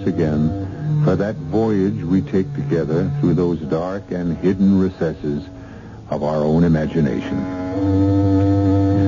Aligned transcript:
Once 0.00 0.14
again, 0.14 1.04
for 1.04 1.14
that 1.14 1.36
voyage 1.36 2.02
we 2.04 2.22
take 2.22 2.50
together 2.54 3.10
through 3.20 3.34
those 3.34 3.58
dark 3.60 4.10
and 4.10 4.34
hidden 4.38 4.80
recesses 4.80 5.46
of 6.08 6.22
our 6.22 6.42
own 6.42 6.64
imagination. 6.64 7.38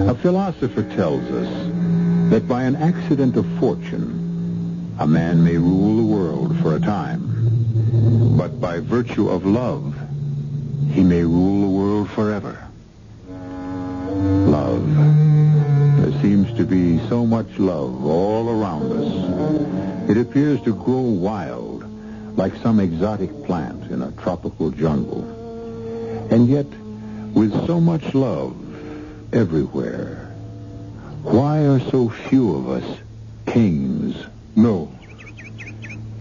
A 0.06 0.14
philosopher 0.14 0.82
tells 0.94 1.22
us 1.30 2.30
that 2.30 2.46
by 2.46 2.64
an 2.64 2.76
accident 2.76 3.36
of 3.36 3.46
fortune, 3.58 4.94
a 4.98 5.06
man 5.06 5.42
may 5.42 5.56
rule 5.56 5.96
the 5.96 6.14
world 6.14 6.60
for 6.60 6.76
a 6.76 6.80
time. 6.80 8.36
But 8.36 8.60
by 8.60 8.80
virtue 8.80 9.30
of 9.30 9.46
love, 9.46 9.96
he 10.90 11.02
may 11.02 11.22
rule 11.22 11.62
the 11.62 11.68
world 11.68 12.10
forever. 12.10 12.68
Love. 13.30 15.51
Seems 16.22 16.56
to 16.56 16.64
be 16.64 17.00
so 17.08 17.26
much 17.26 17.58
love 17.58 18.06
all 18.06 18.48
around 18.48 18.92
us. 18.92 20.08
It 20.08 20.16
appears 20.16 20.60
to 20.62 20.72
grow 20.72 21.00
wild, 21.00 21.84
like 22.38 22.54
some 22.62 22.78
exotic 22.78 23.44
plant 23.44 23.90
in 23.90 24.02
a 24.02 24.12
tropical 24.12 24.70
jungle. 24.70 25.24
And 26.30 26.46
yet, 26.46 26.66
with 27.34 27.52
so 27.66 27.80
much 27.80 28.14
love 28.14 28.54
everywhere, 29.34 30.32
why 31.24 31.66
are 31.66 31.80
so 31.90 32.08
few 32.08 32.54
of 32.54 32.68
us 32.70 32.98
kings? 33.46 34.14
No. 34.54 34.92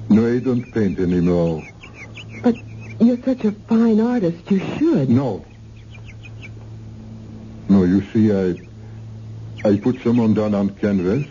No, 0.10 0.34
I 0.34 0.40
don't 0.40 0.64
paint 0.74 0.98
anymore. 0.98 1.62
But 2.42 2.56
you're 3.00 3.22
such 3.22 3.46
a 3.46 3.52
fine 3.52 4.02
artist, 4.02 4.50
you 4.50 4.58
should. 4.80 5.12
No. 5.12 5.46
No, 7.70 7.84
you 7.84 8.02
see, 8.12 8.34
I 8.34 8.71
I 9.64 9.78
put 9.78 10.02
someone 10.02 10.34
down 10.34 10.56
on 10.56 10.70
canvas, 10.76 11.28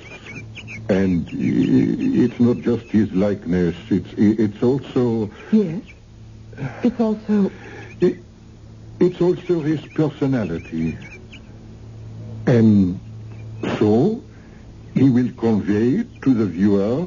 and 0.88 1.28
it's 1.32 2.38
not 2.38 2.58
just 2.58 2.86
his 2.86 3.10
likeness. 3.12 3.74
It's 3.90 4.12
it's 4.16 4.62
also 4.62 5.30
Yes. 5.50 5.82
It's 6.82 7.00
also... 7.00 7.50
it, 8.00 8.18
it's 9.00 9.20
also 9.20 9.60
his 9.60 9.80
personality, 9.94 10.96
and 12.46 13.00
so 13.78 14.22
he 14.94 15.08
will 15.08 15.32
convey 15.32 16.04
to 16.22 16.34
the 16.34 16.46
viewer 16.46 17.06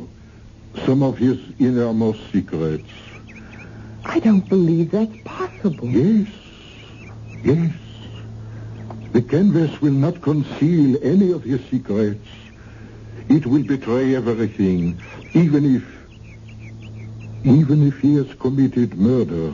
some 0.86 1.04
of 1.04 1.18
his 1.18 1.38
innermost 1.60 2.20
secrets. 2.32 2.90
I 4.06 4.20
don't 4.20 4.48
believe 4.50 4.92
that's 4.92 5.16
possible. 5.24 5.88
Yes, 5.88 6.28
yes. 7.44 7.72
The 9.14 9.22
canvas 9.22 9.80
will 9.80 9.94
not 9.94 10.24
conceal 10.24 10.98
any 11.04 11.32
of 11.32 11.44
his 11.44 11.64
secrets. 11.70 12.28
It 13.30 13.46
will 13.46 13.62
betray 13.62 14.16
everything, 14.16 15.00
even 15.34 15.76
if, 15.76 15.84
even 17.46 17.88
if 17.88 18.00
he 18.00 18.16
has 18.16 18.34
committed 18.34 18.96
murder. 18.98 19.54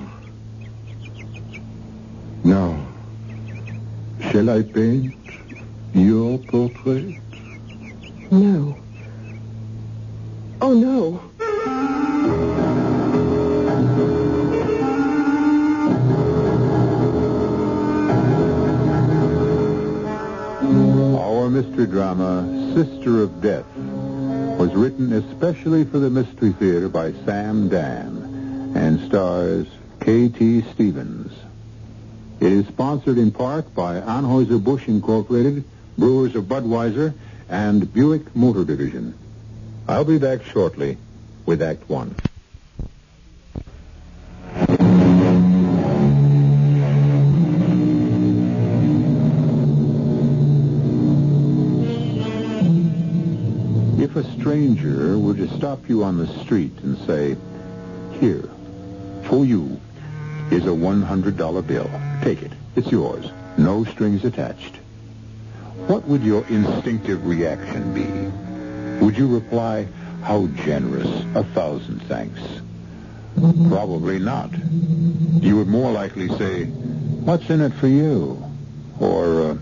Now, 2.45 2.87
shall 4.31 4.49
I 4.49 4.63
paint 4.63 5.13
your 5.93 6.37
portrait? 6.37 7.17
No. 8.31 8.77
Oh, 10.61 10.73
no. 10.73 11.28
Mystery 21.69 21.85
drama, 21.85 22.73
Sister 22.73 23.21
of 23.21 23.41
Death, 23.43 23.65
was 24.57 24.73
written 24.73 25.13
especially 25.13 25.85
for 25.85 25.99
the 25.99 26.09
Mystery 26.09 26.51
Theater 26.51 26.89
by 26.89 27.11
Sam 27.25 27.69
Dann 27.69 28.73
and 28.75 28.99
stars 29.01 29.67
K.T. 29.99 30.63
Stevens. 30.73 31.31
It 32.39 32.51
is 32.51 32.65
sponsored 32.65 33.19
in 33.19 33.29
part 33.29 33.75
by 33.75 34.01
Anheuser-Busch 34.01 34.87
Incorporated, 34.87 35.63
Brewers 35.95 36.35
of 36.35 36.45
Budweiser, 36.45 37.13
and 37.47 37.93
Buick 37.93 38.35
Motor 38.35 38.65
Division. 38.65 39.13
I'll 39.87 40.05
be 40.05 40.17
back 40.17 40.43
shortly 40.45 40.97
with 41.45 41.61
Act 41.61 41.87
One. 41.87 42.15
Stranger 54.75 55.17
were 55.17 55.33
to 55.33 55.47
stop 55.57 55.89
you 55.89 56.03
on 56.03 56.17
the 56.17 56.27
street 56.43 56.71
and 56.83 56.97
say, 57.07 57.35
Here, 58.19 58.47
for 59.23 59.43
you, 59.45 59.79
is 60.51 60.65
a 60.65 60.69
$100 60.69 61.67
bill. 61.67 61.89
Take 62.21 62.41
it. 62.43 62.51
It's 62.75 62.91
yours. 62.91 63.25
No 63.57 63.83
strings 63.85 64.25
attached. 64.25 64.75
What 65.87 66.05
would 66.07 66.23
your 66.23 66.45
instinctive 66.47 67.25
reaction 67.25 67.93
be? 67.93 69.03
Would 69.03 69.17
you 69.17 69.27
reply, 69.27 69.87
How 70.21 70.47
generous. 70.47 71.07
A 71.35 71.43
thousand 71.43 72.01
thanks. 72.03 72.39
Probably 73.69 74.19
not. 74.19 74.51
You 75.41 75.57
would 75.57 75.67
more 75.67 75.91
likely 75.91 76.27
say, 76.37 76.65
What's 76.65 77.49
in 77.49 77.61
it 77.61 77.73
for 77.73 77.87
you? 77.87 78.43
Or, 78.99 79.41
uh, 79.41 79.57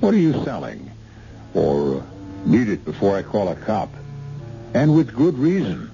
What 0.00 0.14
are 0.14 0.18
you 0.18 0.32
selling? 0.44 0.90
Or, 1.54 2.02
Need 2.46 2.68
it 2.70 2.84
before 2.86 3.16
I 3.16 3.22
call 3.22 3.48
a 3.48 3.54
cop. 3.54 3.90
And 4.72 4.94
with 4.94 5.14
good 5.14 5.36
reason. 5.36 5.90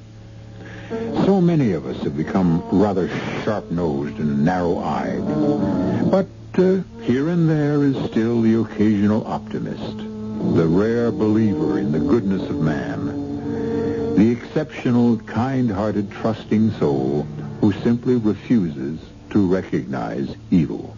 So 1.25 1.41
many 1.41 1.73
of 1.73 1.87
us 1.87 2.03
have 2.03 2.17
become 2.17 2.63
rather 2.71 3.09
sharp-nosed 3.43 4.19
and 4.19 4.45
narrow-eyed. 4.45 6.11
But 6.11 6.29
uh, 6.55 6.83
here 7.03 7.29
and 7.29 7.49
there 7.49 7.83
is 7.83 7.97
still 8.11 8.43
the 8.43 8.61
occasional 8.61 9.27
optimist, 9.27 9.97
the 9.97 10.67
rare 10.69 11.11
believer 11.11 11.79
in 11.79 11.91
the 11.91 11.99
goodness 11.99 12.43
of 12.43 12.61
man, 12.61 14.15
the 14.15 14.31
exceptional, 14.31 15.19
kind-hearted, 15.19 16.13
trusting 16.13 16.71
soul 16.73 17.23
who 17.61 17.73
simply 17.73 18.15
refuses 18.17 19.01
to 19.31 19.47
recognize 19.47 20.37
evil. 20.51 20.97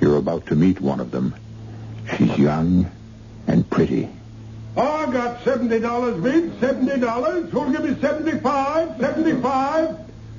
You're 0.00 0.16
about 0.16 0.46
to 0.46 0.56
meet 0.56 0.80
one 0.80 1.00
of 1.00 1.10
them. 1.10 1.34
She's 2.16 2.38
young 2.38 2.90
and 3.46 3.68
pretty. 3.68 4.08
I 4.76 5.10
got 5.10 5.42
seventy 5.42 5.80
dollars, 5.80 6.16
Vince. 6.22 6.60
Seventy 6.60 7.00
dollars. 7.00 7.50
Who'll 7.50 7.70
give 7.70 7.84
me 7.84 7.96
seventy-five? 8.00 9.00
Seventy-five? 9.00 9.96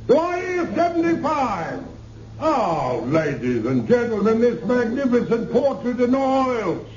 Do 0.07 0.17
I 0.17 0.39
hear 0.39 0.75
seventy-five? 0.75 1.83
Oh, 2.39 3.03
ladies 3.07 3.65
and 3.65 3.87
gentlemen, 3.87 4.39
this 4.39 4.63
magnificent 4.63 5.51
portrait 5.51 5.99
in 5.99 6.13
oils. 6.13 6.87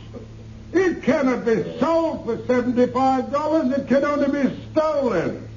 It 0.75 1.03
cannot 1.03 1.47
be 1.47 1.79
sold 1.79 2.27
for 2.27 2.47
seventy-five 2.47 3.33
dollars. 3.33 3.73
It 3.73 3.89
can 3.89 4.05
only 4.05 4.43
be 4.43 4.55
stolen. 4.73 5.49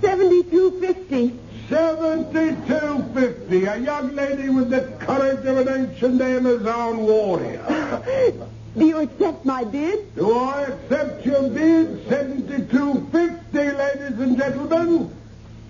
Seventy-two 0.00 0.80
fifty. 0.80 1.38
Seventy-two 1.68 3.04
fifty. 3.14 3.64
A 3.66 3.76
young 3.76 4.14
lady 4.14 4.48
with 4.48 4.70
the 4.70 4.80
courage 4.98 5.44
of 5.44 5.58
an 5.58 5.68
ancient 5.68 6.22
Amazon 6.22 6.98
warrior. 7.04 8.42
Do 8.76 8.86
you 8.86 8.98
accept 9.00 9.44
my 9.44 9.64
bid? 9.64 10.14
Do 10.14 10.32
I 10.32 10.62
accept 10.62 11.26
your 11.26 11.42
bid? 11.48 12.08
Seventy-two 12.08 13.08
fifty, 13.12 13.70
ladies 13.70 14.18
and 14.18 14.38
gentlemen. 14.38 15.14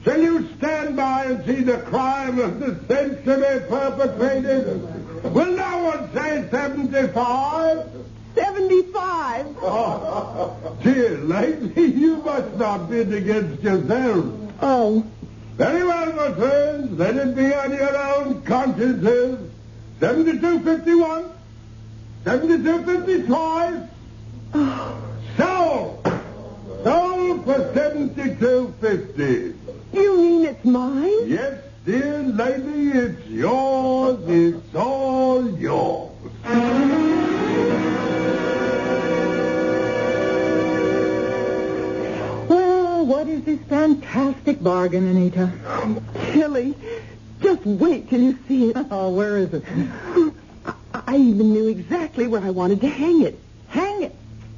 Shall 0.04 0.20
you 0.20 0.48
stand 0.58 0.96
by 0.96 1.24
and 1.26 1.44
see 1.44 1.62
the 1.62 1.78
crime 1.78 2.38
of 2.38 2.60
the 2.60 2.76
century 2.86 3.60
perpetrated? 3.68 4.82
Will 5.34 5.52
no 5.52 5.82
one 5.84 6.12
say 6.12 6.48
seventy-five? 6.50 7.88
Seventy-five. 8.36 9.46
Oh, 9.62 10.76
dear 10.82 11.18
lady, 11.18 11.82
you 11.82 12.16
must 12.18 12.56
not 12.56 12.88
bid 12.88 13.12
against 13.12 13.62
yourself. 13.62 14.24
Oh, 14.60 15.04
Very 15.56 15.84
well, 15.84 16.12
my 16.12 16.32
friends. 16.34 16.98
Let 16.98 17.16
it 17.16 17.34
be 17.34 17.52
on 17.52 17.72
your 17.72 17.96
own 17.96 18.42
consciences. 18.42 19.38
Seventy-two 20.00 20.60
fifty-one. 22.24 22.62
Seventy-two 22.64 22.84
fifty-twice. 22.84 23.88
Sold. 25.36 25.98
Sold 26.84 27.44
for 27.44 27.74
seventy-two 27.74 28.74
fifty. 28.80 29.54
you 29.92 30.16
mean 30.16 30.44
it's 30.46 30.64
mine? 30.64 31.28
Yes, 31.28 31.62
dear 31.84 32.18
lady, 32.22 32.90
it's 32.90 33.26
yours. 33.28 34.18
It's 34.26 34.74
all 34.74 35.48
yours. 35.58 36.10
Well, 42.48 43.06
what 43.06 43.28
is 43.28 43.44
this 43.44 43.60
fantastic 43.68 44.62
bargain, 44.62 45.06
Anita? 45.08 45.50
Um, 45.66 46.04
Tilly, 46.32 46.74
just 47.40 47.64
wait 47.64 48.08
till 48.10 48.20
you 48.20 48.38
see 48.48 48.70
it. 48.70 48.76
Oh, 48.90 49.10
where 49.10 49.38
is 49.38 49.52
it? 49.54 49.64
I, 51.06 51.16
even 51.16 51.52
knew 51.52 51.68
exactly 51.68 52.26
where 52.26 52.42
I 52.42 52.50
wanted 52.50 52.80
to 52.82 52.88
hang 52.88 53.22
it. 53.22 53.38
Hang 53.68 54.02
it. 54.02 54.14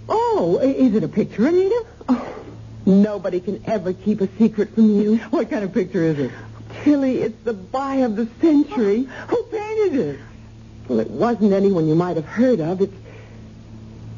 Oh, 0.09 0.59
is 0.63 0.95
it 0.95 1.05
a 1.05 1.09
picture, 1.09 1.47
Anita? 1.47 1.85
Oh, 2.09 2.35
nobody 2.87 3.41
can 3.41 3.63
ever 3.67 3.93
keep 3.93 4.21
a 4.21 4.29
secret 4.39 4.75
from 4.75 4.91
you. 5.01 5.17
What 5.31 5.51
kind 5.51 5.65
of 5.65 5.73
picture 5.73 6.03
is 6.03 6.19
it? 6.19 6.31
Tilly, 6.83 7.23
it's 7.23 7.43
the 7.45 7.55
buy 7.55 7.97
of 7.97 8.17
the 8.17 8.29
century. 8.41 9.09
Who 9.29 9.43
painted 9.45 9.95
it? 9.95 10.21
Well, 10.89 11.01
it 11.01 11.11
wasn't 11.11 11.53
anyone 11.53 11.89
you 11.89 11.95
might 11.95 12.17
have 12.17 12.27
heard 12.27 12.61
of. 12.61 12.81
It's 12.83 12.95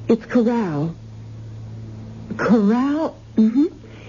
it's 0.08 0.24
Corral. 0.24 0.94
Corral? 2.36 3.16
Mm-hmm. 3.36 3.66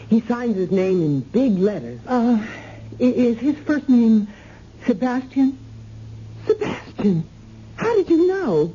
He 0.10 0.22
signs 0.22 0.56
his 0.56 0.72
name 0.72 1.02
in 1.02 1.22
big 1.22 1.58
letters. 1.58 2.00
Uh, 2.08 2.46
is 3.00 3.38
his 3.40 3.58
first 3.60 3.90
name 3.90 4.28
Sebastian? 4.86 5.58
Sebastian, 6.46 7.28
how 7.78 7.96
did 7.96 8.10
you 8.10 8.28
know? 8.28 8.74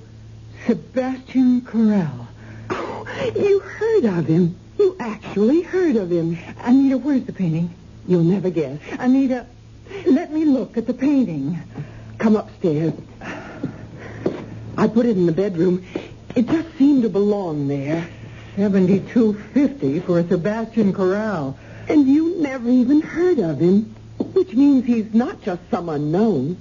Sebastian 0.67 1.63
Corral. 1.63 2.29
Oh, 2.71 3.33
you 3.37 3.61
heard 3.61 4.05
of 4.05 4.27
him. 4.27 4.57
You 4.79 4.97
actually 4.99 5.63
heard 5.63 5.97
of 5.97 6.11
him. 6.11 6.39
Anita, 6.59 6.99
where's 6.99 7.25
the 7.25 7.33
painting? 7.33 7.75
You'll 8.07 8.25
never 8.25 8.51
guess. 8.51 8.81
Anita, 8.99 9.47
let 10.07 10.33
me 10.33 10.45
look 10.45 10.77
at 10.77 10.87
the 10.87 10.95
painting. 10.95 11.59
Come 12.19 12.37
upstairs. 12.37 12.95
I 14.77 14.89
put 14.89 15.07
it 15.07 15.17
in 15.17 15.27
the 15.27 15.33
bedroom. 15.33 15.85
It 16.35 16.47
just 16.47 16.77
seemed 16.79 17.03
to 17.03 17.09
belong 17.09 17.69
there. 17.69 18.09
Seventy-two 18.57 19.35
fifty 19.55 20.01
for 20.01 20.19
a 20.19 20.27
Sebastian 20.27 20.93
Corral. 20.93 21.59
And 21.89 22.07
you 22.07 22.41
never 22.41 22.69
even 22.69 23.01
heard 23.01 23.39
of 23.39 23.59
him, 23.59 23.95
which 24.19 24.53
means 24.55 24.87
he's 24.87 25.13
not 25.13 25.43
just 25.43 25.63
some 25.71 25.89
unknown. 25.89 26.57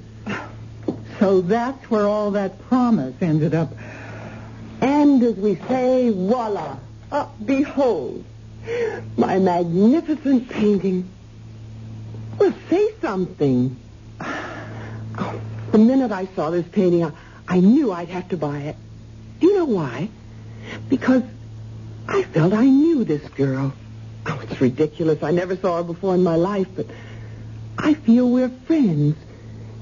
So 1.22 1.42
that's 1.42 1.88
where 1.92 2.08
all 2.08 2.32
that 2.32 2.60
promise 2.68 3.14
ended 3.22 3.54
up. 3.54 3.70
And 4.82 5.22
as 5.22 5.36
we 5.36 5.54
say, 5.68 6.10
voila, 6.10 6.80
uh, 7.12 7.28
behold, 7.46 8.26
my 9.18 9.38
magnificent 9.38 10.50
painting. 10.50 11.08
Well, 12.40 12.56
say 12.70 12.94
something. 13.02 13.78
The 15.72 15.78
minute 15.78 16.12
I 16.12 16.26
saw 16.36 16.50
this 16.50 16.68
painting, 16.68 17.06
I, 17.06 17.12
I 17.48 17.60
knew 17.62 17.94
I'd 17.94 18.10
have 18.10 18.28
to 18.30 18.38
buy 18.38 18.58
it. 18.58 18.76
Do 19.40 19.48
you 19.48 19.56
know 19.56 19.66
why? 19.66 20.10
Because 20.90 21.24
I 22.10 22.24
felt 22.24 22.52
I 22.52 22.66
knew 22.66 23.06
this 23.06 23.26
girl. 23.30 23.72
Oh, 24.26 24.40
it's 24.44 24.60
ridiculous. 24.60 25.24
I 25.24 25.32
never 25.32 25.56
saw 25.56 25.78
her 25.78 25.84
before 25.84 26.14
in 26.14 26.24
my 26.24 26.36
life, 26.36 26.68
but 26.76 26.88
I 27.78 27.94
feel 27.94 28.28
we're 28.28 28.50
friends. 28.50 29.16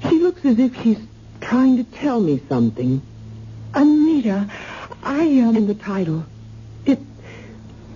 She 0.03 0.19
looks 0.19 0.45
as 0.45 0.59
if 0.59 0.79
she's 0.83 0.99
trying 1.49 1.77
to 1.77 1.83
tell 1.83 2.19
me 2.19 2.39
something. 2.47 3.01
Anita, 3.73 4.47
I, 5.01 5.21
um... 5.41 5.55
And 5.55 5.67
the 5.67 5.73
title. 5.73 6.23
It. 6.85 6.99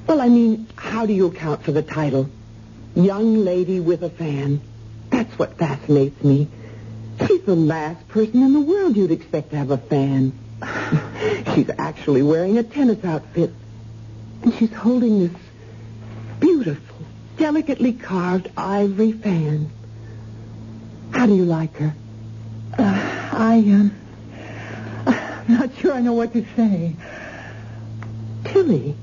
Well, 0.07 0.19
I 0.19 0.27
mean, 0.27 0.67
how 0.75 1.05
do 1.05 1.13
you 1.13 1.27
account 1.27 1.63
for 1.63 1.71
the 1.71 1.83
title? 1.83 2.29
Young 2.95 3.45
lady 3.45 3.79
with 3.79 4.01
a 4.01 4.09
fan. 4.09 4.59
That's 5.11 5.37
what 5.37 5.59
fascinates 5.59 6.23
me. 6.23 6.47
She's 7.27 7.43
the 7.43 7.55
last 7.55 8.07
person 8.07 8.41
in 8.41 8.53
the 8.53 8.59
world 8.59 8.97
you'd 8.97 9.11
expect 9.11 9.51
to 9.51 9.57
have 9.57 9.69
a 9.69 9.77
fan. 9.77 10.33
she's 11.53 11.69
actually 11.77 12.23
wearing 12.23 12.57
a 12.57 12.63
tennis 12.63 13.05
outfit. 13.05 13.53
And 14.41 14.53
she's 14.55 14.73
holding 14.73 15.27
this 15.27 15.41
beautiful, 16.39 17.05
delicately 17.37 17.93
carved 17.93 18.49
ivory 18.57 19.11
fan. 19.11 19.69
How 21.11 21.27
do 21.27 21.35
you 21.35 21.45
like 21.45 21.77
her? 21.77 21.93
Uh, 23.43 23.45
I, 23.45 23.57
um... 23.57 23.91
I'm 25.05 25.53
not 25.53 25.69
sure 25.75 25.93
I 25.93 25.99
know 25.99 26.13
what 26.13 26.31
to 26.33 26.45
say. 26.55 26.95
Tilly, 28.45 28.95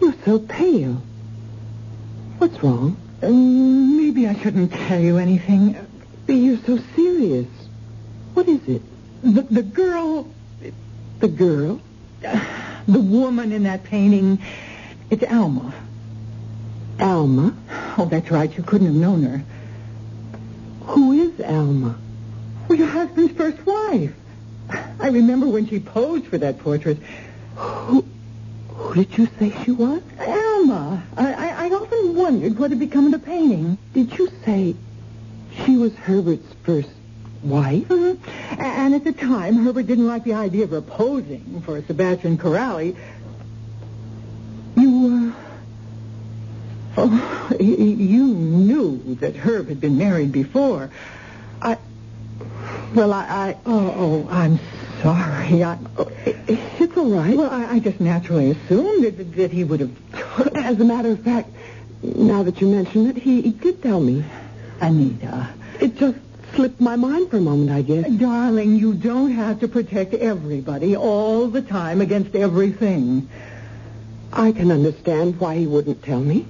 you're 0.00 0.14
so 0.24 0.40
pale. 0.40 1.00
What's 2.38 2.60
wrong? 2.62 2.96
Um, 3.22 3.96
maybe 3.96 4.26
I 4.26 4.34
shouldn't 4.34 4.72
tell 4.72 4.98
you 4.98 5.18
anything. 5.18 5.76
You're 6.26 6.58
so 6.58 6.78
serious. 6.96 7.46
What 8.34 8.48
is 8.48 8.66
it? 8.66 8.82
The, 9.22 9.42
the 9.42 9.62
girl, 9.62 10.26
The 11.20 11.28
girl? 11.28 11.80
the 12.88 13.00
woman 13.00 13.52
in 13.52 13.62
that 13.64 13.84
painting, 13.84 14.42
it's 15.10 15.22
Alma. 15.30 15.72
Alma? 16.98 17.54
Oh, 17.96 18.08
that's 18.10 18.30
right. 18.30 18.54
You 18.56 18.64
couldn't 18.64 18.86
have 18.88 18.96
known 18.96 19.22
her. 19.22 19.44
Who 20.86 21.12
is 21.12 21.40
Alma? 21.40 21.96
Well, 22.70 22.78
your 22.78 22.86
husband's 22.86 23.32
first 23.32 23.66
wife. 23.66 24.12
I 25.00 25.08
remember 25.08 25.48
when 25.48 25.66
she 25.66 25.80
posed 25.80 26.26
for 26.26 26.38
that 26.38 26.60
portrait. 26.60 26.98
Who, 27.56 28.04
who 28.68 28.94
did 28.94 29.18
you 29.18 29.28
say 29.40 29.52
she 29.64 29.72
was? 29.72 30.00
Alma. 30.20 31.02
I, 31.16 31.32
I, 31.32 31.66
I 31.66 31.70
often 31.70 32.14
wondered 32.14 32.56
what 32.60 32.70
had 32.70 32.78
become 32.78 33.06
of 33.06 33.10
the 33.10 33.18
painting. 33.18 33.76
Did 33.92 34.16
you 34.16 34.30
say 34.44 34.76
she 35.64 35.76
was 35.76 35.92
Herbert's 35.96 36.46
first 36.62 36.90
wife? 37.42 37.88
Mhm. 37.88 38.20
And 38.56 38.94
at 38.94 39.02
the 39.02 39.14
time, 39.14 39.64
Herbert 39.64 39.88
didn't 39.88 40.06
like 40.06 40.22
the 40.22 40.34
idea 40.34 40.62
of 40.62 40.70
her 40.70 40.80
posing 40.80 41.62
for 41.66 41.82
Sebastian 41.82 42.38
Corrali. 42.38 42.96
You, 44.76 45.34
uh... 45.34 45.40
Oh, 46.98 47.56
you 47.58 48.26
knew 48.28 49.16
that 49.16 49.34
Herb 49.34 49.70
had 49.70 49.80
been 49.80 49.98
married 49.98 50.30
before. 50.30 50.90
Well, 52.94 53.12
I. 53.12 53.20
I 53.24 53.56
Oh, 53.66 53.94
oh, 53.96 54.28
I'm 54.30 54.58
sorry. 55.02 55.62
I, 55.64 55.78
Oh, 55.96 56.10
i- 56.26 56.34
It's 56.48 56.96
all 56.96 57.10
right. 57.10 57.36
well, 57.36 57.50
I, 57.50 57.74
I 57.74 57.78
just 57.78 58.00
naturally 58.00 58.50
assumed 58.50 59.04
that, 59.04 59.36
that 59.36 59.50
he 59.52 59.64
would 59.64 59.80
have... 59.80 60.56
As 60.56 60.80
a 60.80 60.84
matter 60.84 61.10
of 61.10 61.20
fact, 61.22 61.50
now 62.02 62.42
that 62.42 62.60
you 62.60 62.68
mention 62.68 63.06
it, 63.08 63.16
he, 63.16 63.42
he 63.42 63.50
did 63.50 63.82
tell 63.82 64.00
me. 64.00 64.24
Anita, 64.80 65.48
It 65.80 65.96
just 65.96 66.18
slipped 66.54 66.80
my 66.80 66.96
mind 66.96 67.30
for 67.30 67.36
a 67.36 67.40
moment, 67.40 67.70
I 67.70 67.82
guess. 67.82 68.10
darling, 68.10 68.76
you 68.76 68.94
don't 68.94 69.30
have 69.32 69.60
to 69.60 69.68
protect 69.68 70.14
everybody 70.14 70.96
all 70.96 71.48
the 71.48 71.62
time 71.62 72.00
against 72.00 72.34
everything. 72.34 73.28
I 74.32 74.52
can 74.52 74.70
understand 74.72 75.38
why 75.38 75.56
he 75.56 75.66
wouldn't 75.66 76.02
tell 76.02 76.20
me. 76.20 76.46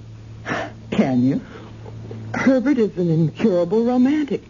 Can 0.90 1.22
you? 1.24 1.40
Herbert 2.34 2.78
is 2.78 2.96
an 2.98 3.10
incurable 3.10 3.84
romantic. 3.84 4.42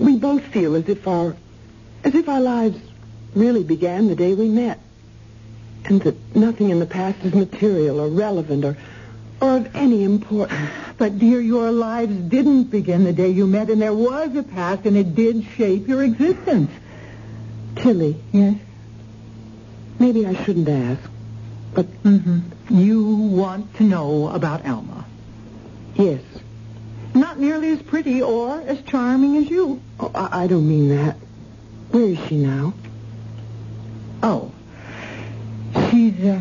We 0.00 0.16
both 0.16 0.42
feel 0.46 0.74
as 0.74 0.88
if 0.88 1.06
our 1.06 1.36
as 2.02 2.14
if 2.14 2.28
our 2.28 2.40
lives 2.40 2.78
really 3.34 3.62
began 3.62 4.08
the 4.08 4.16
day 4.16 4.34
we 4.34 4.48
met. 4.48 4.80
And 5.84 6.00
that 6.02 6.16
nothing 6.34 6.70
in 6.70 6.78
the 6.80 6.86
past 6.86 7.18
is 7.24 7.34
material 7.34 8.00
or 8.00 8.08
relevant 8.08 8.64
or 8.64 8.76
or 9.40 9.56
of 9.56 9.74
any 9.76 10.02
importance. 10.04 10.70
But, 10.98 11.18
dear, 11.18 11.40
your 11.40 11.70
lives 11.72 12.14
didn't 12.14 12.64
begin 12.64 13.04
the 13.04 13.12
day 13.14 13.30
you 13.30 13.46
met, 13.46 13.70
and 13.70 13.80
there 13.80 13.94
was 13.94 14.36
a 14.36 14.42
past, 14.42 14.84
and 14.84 14.96
it 14.98 15.14
did 15.14 15.46
shape 15.56 15.88
your 15.88 16.02
existence. 16.02 16.70
Tilly, 17.76 18.16
Yes? 18.32 18.56
maybe 19.98 20.26
I 20.26 20.34
shouldn't 20.44 20.68
ask, 20.68 21.00
but 21.72 21.86
Mm-hmm. 22.02 22.78
You 22.78 23.04
want 23.06 23.74
to 23.76 23.82
know 23.84 24.28
about 24.28 24.66
Alma. 24.66 25.06
yes. 25.94 26.20
Not 27.14 27.38
nearly 27.38 27.70
as 27.70 27.82
pretty 27.82 28.22
or 28.22 28.60
as 28.60 28.80
charming 28.82 29.36
as 29.36 29.50
you. 29.50 29.80
Oh, 29.98 30.10
I, 30.14 30.44
I 30.44 30.46
don't 30.46 30.68
mean 30.68 30.88
that. 30.90 31.16
Where 31.90 32.04
is 32.04 32.18
she 32.26 32.36
now? 32.36 32.72
Oh. 34.22 34.52
She's, 35.90 36.18
uh, 36.24 36.40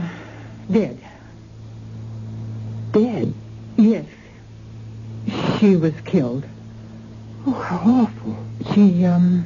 dead. 0.72 1.00
Dead. 2.92 3.34
Yes. 3.78 4.06
She 5.60 5.76
was 5.76 5.94
killed. 6.06 6.46
Oh, 7.48 7.52
how 7.52 7.78
awful. 7.78 8.38
She, 8.74 9.06
um, 9.06 9.46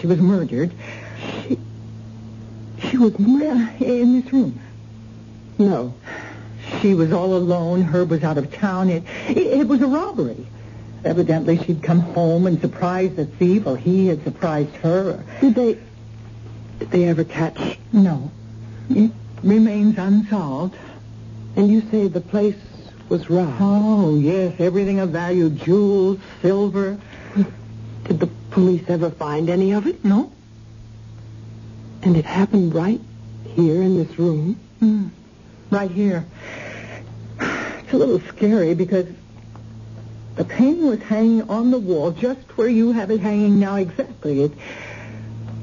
she 0.00 0.06
was 0.06 0.20
murdered. 0.20 0.72
She 1.18 1.58
she 2.78 2.96
was 2.98 3.18
murdered. 3.18 3.80
In 3.80 4.20
this 4.20 4.32
room. 4.32 4.60
No. 5.58 5.94
She 6.84 6.92
was 6.92 7.14
all 7.14 7.34
alone. 7.34 7.80
Herb 7.80 8.10
was 8.10 8.22
out 8.22 8.36
of 8.36 8.52
town. 8.52 8.90
It, 8.90 9.04
it, 9.30 9.38
it 9.38 9.68
was 9.68 9.80
a 9.80 9.86
robbery. 9.86 10.46
Evidently, 11.02 11.56
she'd 11.56 11.82
come 11.82 12.00
home 12.00 12.46
and 12.46 12.60
surprised 12.60 13.16
the 13.16 13.24
thief, 13.24 13.66
or 13.66 13.78
he 13.78 14.08
had 14.08 14.22
surprised 14.22 14.76
her. 14.76 15.24
Did 15.40 15.54
they 15.54 15.78
did 16.78 16.90
they 16.90 17.04
ever 17.04 17.24
catch 17.24 17.78
No. 17.90 18.30
It 18.90 19.12
remains 19.42 19.96
unsolved. 19.96 20.76
And 21.56 21.70
you 21.70 21.80
say 21.90 22.06
the 22.06 22.20
place 22.20 22.56
was 23.08 23.30
robbed. 23.30 23.56
Oh, 23.60 24.18
yes, 24.18 24.54
everything 24.58 24.98
of 24.98 25.08
value, 25.08 25.48
jewels, 25.48 26.18
silver. 26.42 26.98
Did 28.04 28.20
the 28.20 28.28
police 28.50 28.84
ever 28.88 29.08
find 29.08 29.48
any 29.48 29.72
of 29.72 29.86
it? 29.86 30.04
No? 30.04 30.30
And 32.02 32.14
it 32.14 32.26
happened 32.26 32.74
right 32.74 33.00
here 33.54 33.80
in 33.80 33.96
this 33.96 34.18
room? 34.18 34.60
Mm. 34.82 35.08
Right 35.70 35.90
here. 35.90 36.26
It's 37.84 37.92
a 37.92 37.96
little 37.98 38.20
scary 38.20 38.74
because 38.74 39.06
the 40.36 40.44
painting 40.44 40.86
was 40.86 41.02
hanging 41.02 41.48
on 41.50 41.70
the 41.70 41.78
wall 41.78 42.12
just 42.12 42.40
where 42.56 42.66
you 42.66 42.92
have 42.92 43.10
it 43.10 43.20
hanging 43.20 43.60
now 43.60 43.76
exactly. 43.76 44.44
It, 44.44 44.52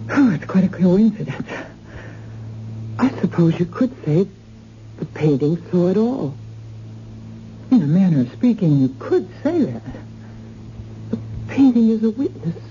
oh, 0.09 0.31
it's 0.33 0.45
quite 0.45 0.63
a 0.63 0.69
coincidence. 0.69 1.47
I 2.99 3.09
suppose 3.21 3.59
you 3.59 3.65
could 3.65 3.91
say 4.05 4.27
the 4.99 5.05
painting 5.05 5.61
saw 5.71 5.87
it 5.87 5.97
all. 5.97 6.35
In 7.71 7.81
a 7.81 7.87
manner 7.87 8.21
of 8.21 8.31
speaking, 8.33 8.79
you 8.79 8.95
could 8.99 9.27
say 9.41 9.63
that. 9.63 9.83
The 11.09 11.17
painting 11.47 11.89
is 11.89 12.03
a 12.03 12.11
witness. 12.11 12.63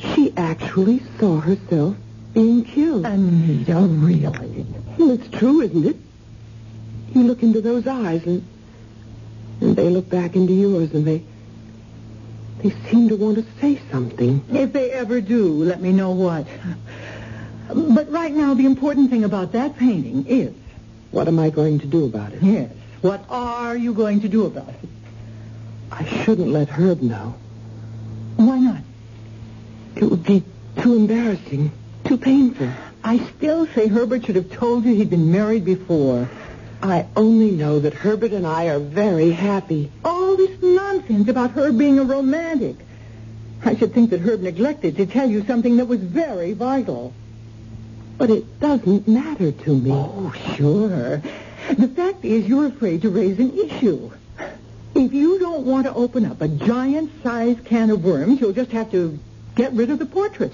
She 0.00 0.32
actually 0.36 1.02
saw 1.20 1.38
herself 1.38 1.96
being 2.32 2.64
killed. 2.64 3.06
Anita, 3.06 3.76
really? 3.76 4.66
Well, 4.98 5.12
it's 5.12 5.28
true, 5.28 5.60
isn't 5.60 5.86
it? 5.86 5.96
You 7.14 7.22
look 7.22 7.42
into 7.42 7.60
those 7.60 7.86
eyes 7.86 8.24
and 8.26 8.44
and 9.60 9.76
they 9.76 9.88
look 9.88 10.08
back 10.10 10.34
into 10.34 10.52
yours 10.52 10.92
and 10.92 11.06
they 11.06 11.22
they 12.62 12.70
seem 12.90 13.08
to 13.08 13.16
want 13.16 13.36
to 13.36 13.44
say 13.60 13.80
something. 13.90 14.42
If 14.52 14.72
they 14.72 14.90
ever 14.90 15.20
do, 15.20 15.62
let 15.64 15.80
me 15.80 15.92
know 15.92 16.10
what. 16.12 16.46
But 17.68 18.10
right 18.10 18.32
now, 18.32 18.54
the 18.54 18.66
important 18.66 19.10
thing 19.10 19.24
about 19.24 19.52
that 19.52 19.76
painting 19.76 20.26
is, 20.26 20.52
What 21.10 21.28
am 21.28 21.38
I 21.38 21.50
going 21.50 21.78
to 21.80 21.86
do 21.86 22.04
about 22.04 22.32
it? 22.32 22.42
yes, 22.42 22.70
what 23.02 23.24
are 23.28 23.76
you 23.76 23.92
going 23.94 24.20
to 24.22 24.28
do 24.28 24.46
about 24.46 24.68
it? 24.70 24.88
I 25.90 26.04
shouldn't 26.24 26.48
let 26.48 26.68
Herb 26.68 27.02
know. 27.02 27.34
Why 28.36 28.58
not? 28.58 28.82
It 29.96 30.04
would 30.04 30.24
be 30.24 30.42
too 30.78 30.96
embarrassing, 30.96 31.70
too 32.04 32.16
painful. 32.18 32.68
I 33.04 33.18
still 33.36 33.66
say 33.68 33.86
Herbert 33.86 34.24
should 34.26 34.36
have 34.36 34.50
told 34.50 34.84
you 34.84 34.94
he'd 34.94 35.10
been 35.10 35.30
married 35.30 35.64
before. 35.64 36.28
I 36.84 37.06
only 37.16 37.50
know 37.50 37.80
that 37.80 37.94
Herbert 37.94 38.32
and 38.32 38.46
I 38.46 38.66
are 38.68 38.78
very 38.78 39.30
happy. 39.30 39.90
All 40.04 40.36
this 40.36 40.60
nonsense 40.62 41.28
about 41.28 41.52
Herb 41.52 41.78
being 41.78 41.98
a 41.98 42.04
romantic. 42.04 42.76
I 43.64 43.74
should 43.74 43.94
think 43.94 44.10
that 44.10 44.20
Herb 44.20 44.40
neglected 44.40 44.96
to 44.96 45.06
tell 45.06 45.28
you 45.28 45.44
something 45.46 45.78
that 45.78 45.86
was 45.86 46.00
very 46.00 46.52
vital. 46.52 47.14
But 48.18 48.30
it 48.30 48.60
doesn't 48.60 49.08
matter 49.08 49.50
to 49.50 49.74
me. 49.74 49.90
Oh, 49.92 50.32
sure. 50.56 51.22
The 51.76 51.88
fact 51.88 52.24
is 52.24 52.46
you're 52.46 52.66
afraid 52.66 53.02
to 53.02 53.10
raise 53.10 53.38
an 53.38 53.58
issue. 53.58 54.10
If 54.94 55.12
you 55.12 55.38
don't 55.38 55.64
want 55.64 55.86
to 55.86 55.94
open 55.94 56.26
up 56.26 56.42
a 56.42 56.48
giant-sized 56.48 57.64
can 57.64 57.90
of 57.90 58.04
worms, 58.04 58.40
you'll 58.40 58.52
just 58.52 58.72
have 58.72 58.90
to 58.92 59.18
get 59.56 59.72
rid 59.72 59.90
of 59.90 59.98
the 59.98 60.06
portrait. 60.06 60.52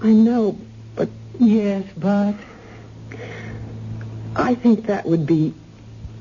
I 0.00 0.08
know, 0.08 0.58
but 0.94 1.10
Yes, 1.38 1.84
but... 1.96 2.34
I 4.34 4.54
think 4.54 4.86
that 4.86 5.06
would 5.06 5.26
be... 5.26 5.54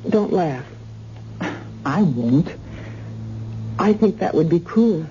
Don't 0.10 0.32
laugh. 0.32 0.66
I 1.86 2.02
won't. 2.02 2.50
I 3.78 3.94
think 3.94 4.20
that 4.20 4.34
would 4.34 4.50
be 4.50 4.60
cruel. 4.60 5.06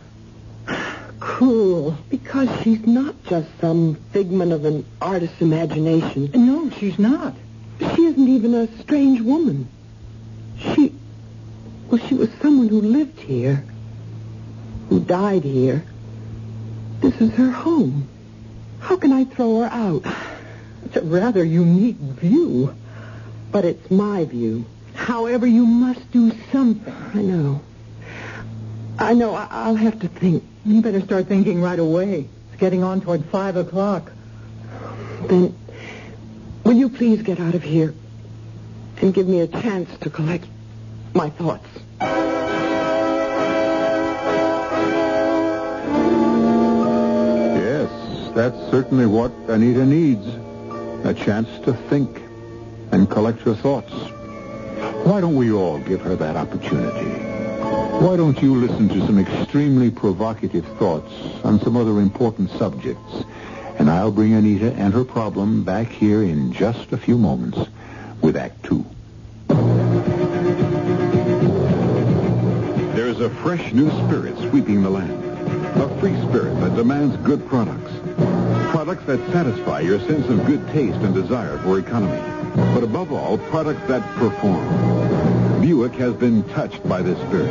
Cruel. 1.20 1.96
Because 2.08 2.48
she's 2.62 2.86
not 2.86 3.14
just 3.24 3.48
some 3.60 3.96
figment 4.12 4.52
of 4.52 4.64
an 4.64 4.84
artist's 5.00 5.40
imagination. 5.40 6.30
No, 6.34 6.70
she's 6.70 6.98
not. 6.98 7.34
She 7.78 8.04
isn't 8.04 8.28
even 8.28 8.54
a 8.54 8.68
strange 8.82 9.20
woman. 9.20 9.68
She... 10.58 10.94
Well, 11.88 12.00
she 12.06 12.14
was 12.14 12.30
someone 12.40 12.68
who 12.68 12.80
lived 12.80 13.20
here. 13.20 13.64
Who 14.88 15.00
died 15.00 15.44
here. 15.44 15.84
This 17.00 17.20
is 17.20 17.32
her 17.34 17.50
home. 17.50 18.08
How 18.80 18.96
can 18.96 19.12
I 19.12 19.24
throw 19.24 19.60
her 19.60 19.66
out? 19.66 20.04
It's 20.84 20.96
a 20.96 21.02
rather 21.02 21.44
unique 21.44 21.96
view. 21.96 22.74
But 23.50 23.64
it's 23.64 23.90
my 23.90 24.24
view. 24.24 24.64
However, 24.94 25.46
you 25.46 25.66
must 25.66 26.10
do 26.12 26.32
something. 26.52 26.92
I 27.14 27.20
know. 27.22 27.60
I 28.98 29.14
know. 29.14 29.34
I- 29.34 29.48
I'll 29.50 29.74
have 29.74 30.00
to 30.00 30.08
think. 30.08 30.42
You 30.64 30.80
better 30.80 31.00
start 31.00 31.26
thinking 31.26 31.60
right 31.60 31.78
away. 31.78 32.28
It's 32.52 32.60
getting 32.60 32.82
on 32.82 33.00
toward 33.00 33.24
five 33.26 33.56
o'clock. 33.56 34.10
Then, 35.28 35.54
will 36.64 36.74
you 36.74 36.88
please 36.88 37.22
get 37.22 37.40
out 37.40 37.54
of 37.54 37.62
here 37.62 37.94
and 39.02 39.12
give 39.12 39.26
me 39.28 39.40
a 39.40 39.46
chance 39.46 39.90
to 40.00 40.10
collect 40.10 40.46
my 41.12 41.30
thoughts? 41.30 41.66
Yes, 46.54 47.90
that's 48.34 48.56
certainly 48.70 49.06
what 49.06 49.32
Anita 49.48 49.84
needs. 49.84 50.26
A 51.04 51.12
chance 51.14 51.48
to 51.64 51.72
think 51.90 52.22
and 52.92 53.08
collect 53.10 53.40
her 53.40 53.54
thoughts. 53.54 53.92
Why 55.04 55.20
don't 55.20 55.37
we 55.37 55.52
all 55.52 55.78
give 55.80 56.00
her 56.00 56.16
that 56.16 56.34
opportunity? 56.34 57.11
Why 58.02 58.16
don't 58.16 58.40
you 58.40 58.54
listen 58.54 58.88
to 58.88 59.06
some 59.06 59.18
extremely 59.18 59.90
provocative 59.90 60.64
thoughts 60.78 61.12
on 61.44 61.61
some 61.61 61.76
other 61.76 62.00
important 62.00 62.50
subjects? 62.50 63.23
And 63.78 63.90
I'll 63.90 64.11
bring 64.11 64.32
Anita 64.32 64.73
and 64.73 64.94
her 64.94 65.04
problem 65.04 65.62
back 65.62 65.88
here 65.88 66.23
in 66.23 66.54
just 66.54 66.90
a 66.92 66.96
few 66.96 67.18
moments 67.18 67.58
with 68.23 68.34
Act 68.34 68.64
Two. 68.64 68.87
There's 72.96 73.20
a 73.20 73.28
fresh 73.42 73.75
new 73.75 73.90
spirit 74.06 74.38
sweeping 74.38 74.82
the 74.82 74.90
land. 74.90 75.23
A 75.82 76.00
free 76.00 76.18
spirit 76.23 76.58
that 76.61 76.76
demands 76.76 77.14
good 77.18 77.46
products. 77.46 77.92
Products 78.70 79.04
that 79.04 79.20
satisfy 79.32 79.80
your 79.80 80.00
sense 80.00 80.26
of 80.30 80.46
good 80.46 80.66
taste 80.68 81.00
and 81.00 81.14
desire 81.14 81.58
for 81.58 81.78
economy. 81.78 82.33
But 82.54 82.84
above 82.84 83.12
all, 83.12 83.38
products 83.38 83.87
that 83.88 84.02
perform. 84.16 85.61
Buick 85.61 85.94
has 85.94 86.14
been 86.14 86.42
touched 86.50 86.88
by 86.88 87.02
this 87.02 87.18
spirit. 87.26 87.50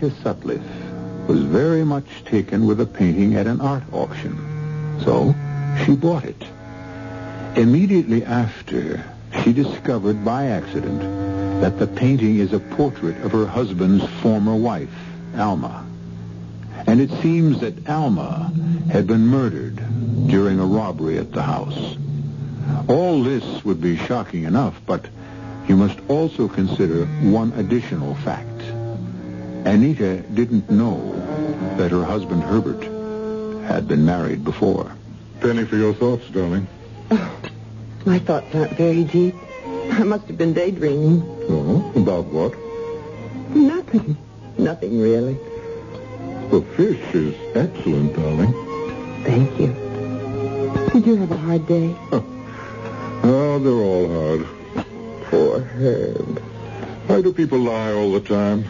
Anita 0.00 0.16
Sutliff 0.22 1.28
was 1.28 1.42
very 1.42 1.84
much 1.84 2.06
taken 2.24 2.66
with 2.66 2.80
a 2.80 2.86
painting 2.86 3.34
at 3.34 3.46
an 3.46 3.60
art 3.60 3.82
auction. 3.92 4.34
So, 5.04 5.34
she 5.84 5.94
bought 5.94 6.24
it. 6.24 6.42
Immediately 7.54 8.24
after, 8.24 9.04
she 9.42 9.52
discovered 9.52 10.24
by 10.24 10.46
accident 10.46 11.00
that 11.60 11.78
the 11.78 11.86
painting 11.86 12.38
is 12.38 12.54
a 12.54 12.60
portrait 12.60 13.20
of 13.22 13.32
her 13.32 13.44
husband's 13.44 14.06
former 14.22 14.56
wife, 14.56 14.88
Alma. 15.36 15.84
And 16.86 16.98
it 16.98 17.10
seems 17.20 17.60
that 17.60 17.86
Alma 17.86 18.50
had 18.90 19.06
been 19.06 19.26
murdered 19.26 19.76
during 20.28 20.58
a 20.58 20.64
robbery 20.64 21.18
at 21.18 21.32
the 21.32 21.42
house. 21.42 21.96
All 22.88 23.22
this 23.22 23.64
would 23.66 23.82
be 23.82 23.98
shocking 23.98 24.44
enough, 24.44 24.80
but 24.86 25.04
you 25.68 25.76
must 25.76 25.98
also 26.08 26.48
consider 26.48 27.04
one 27.04 27.52
additional 27.52 28.14
fact. 28.14 28.49
Anita 29.64 30.18
didn't 30.34 30.70
know 30.70 31.12
that 31.76 31.90
her 31.90 32.04
husband 32.04 32.42
Herbert 32.42 32.82
had 33.64 33.86
been 33.86 34.04
married 34.04 34.44
before. 34.44 34.90
Penny 35.40 35.64
for 35.64 35.76
your 35.76 35.94
thoughts, 35.94 36.28
darling. 36.30 36.66
Oh, 37.10 37.40
my 38.04 38.18
thoughts 38.18 38.54
aren't 38.54 38.72
very 38.72 39.04
deep. 39.04 39.34
I 39.92 40.02
must 40.04 40.26
have 40.26 40.38
been 40.38 40.52
daydreaming. 40.54 41.22
Oh, 41.48 41.92
about 41.96 42.26
what? 42.26 42.54
Nothing. 43.54 44.16
Nothing 44.58 45.00
really. 45.00 45.34
The 46.50 46.62
fish 46.76 47.14
is 47.14 47.34
excellent, 47.56 48.14
darling. 48.16 48.52
Thank 49.24 49.60
you. 49.60 49.68
Did 50.92 51.06
you 51.06 51.16
have 51.16 51.30
a 51.30 51.36
hard 51.36 51.66
day? 51.66 51.94
Oh, 53.22 53.58
they're 53.58 53.72
all 53.74 54.08
hard. 54.08 54.46
Poor 55.24 55.60
Herb. 55.60 56.38
Why 57.06 57.20
do 57.20 57.34
people 57.34 57.58
lie 57.58 57.92
all 57.92 58.12
the 58.12 58.20
time? 58.20 58.64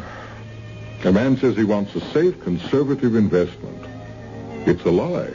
A 1.03 1.13
man 1.13 1.39
says 1.39 1.57
he 1.57 1.65
wants 1.65 1.95
a 1.95 2.01
safe, 2.13 2.39
conservative 2.43 3.17
investment. 3.17 3.85
It's 4.67 4.85
a 4.85 4.91
lie. 4.91 5.31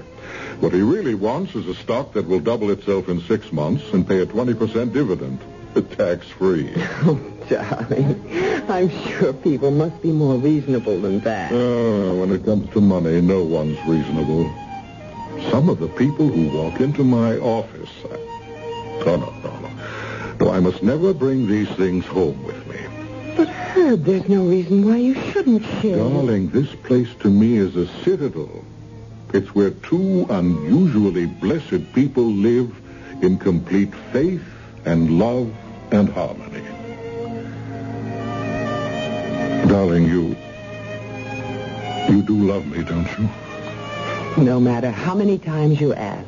What 0.59 0.73
he 0.73 0.81
really 0.81 1.15
wants 1.15 1.55
is 1.55 1.67
a 1.67 1.75
stock 1.75 2.13
that 2.13 2.27
will 2.27 2.39
double 2.39 2.69
itself 2.69 3.09
in 3.09 3.21
six 3.21 3.51
months 3.51 3.83
and 3.91 4.07
pay 4.07 4.19
a 4.21 4.25
20% 4.27 4.93
dividend, 4.93 5.39
tax-free. 5.97 6.71
Oh, 7.03 7.19
darling. 7.49 8.21
I'm 8.69 8.89
sure 8.89 9.33
people 9.33 9.71
must 9.71 10.01
be 10.01 10.11
more 10.11 10.35
reasonable 10.37 11.01
than 11.01 11.19
that. 11.21 11.51
Oh, 11.51 12.19
when 12.19 12.31
it 12.31 12.45
comes 12.45 12.71
to 12.73 12.81
money, 12.81 13.19
no 13.21 13.43
one's 13.43 13.79
reasonable. 13.87 14.45
Some 15.49 15.67
of 15.69 15.79
the 15.79 15.89
people 15.89 16.27
who 16.29 16.55
walk 16.55 16.79
into 16.79 17.03
my 17.03 17.37
office... 17.37 17.89
Uh, 18.05 18.17
no, 19.05 19.15
no, 19.17 19.33
no, 19.43 19.59
no. 19.59 20.35
No, 20.39 20.51
I 20.51 20.59
must 20.59 20.83
never 20.83 21.13
bring 21.13 21.47
these 21.47 21.69
things 21.69 22.05
home 22.05 22.43
with 22.43 22.55
me. 22.64 22.64
Herb, 23.75 24.05
there's 24.05 24.29
no 24.29 24.45
reason 24.45 24.85
why 24.87 24.95
you 24.95 25.13
shouldn't 25.31 25.61
share. 25.81 25.97
Darling, 25.97 26.47
this 26.49 26.73
place 26.75 27.09
to 27.19 27.29
me 27.29 27.57
is 27.57 27.75
a 27.75 27.87
citadel. 28.03 28.63
It's 29.33 29.53
where 29.53 29.71
two 29.71 30.25
unusually 30.29 31.25
blessed 31.25 31.93
people 31.93 32.23
live 32.23 32.73
in 33.21 33.37
complete 33.37 33.93
faith 34.13 34.41
and 34.85 35.19
love 35.19 35.53
and 35.91 36.07
harmony. 36.07 36.63
Darling, 39.67 40.05
you... 40.05 40.37
You 42.07 42.21
do 42.21 42.47
love 42.47 42.65
me, 42.67 42.81
don't 42.81 43.09
you? 43.19 43.29
No 44.41 44.57
matter 44.57 44.89
how 44.89 45.15
many 45.15 45.37
times 45.37 45.81
you 45.81 45.93
ask, 45.93 46.27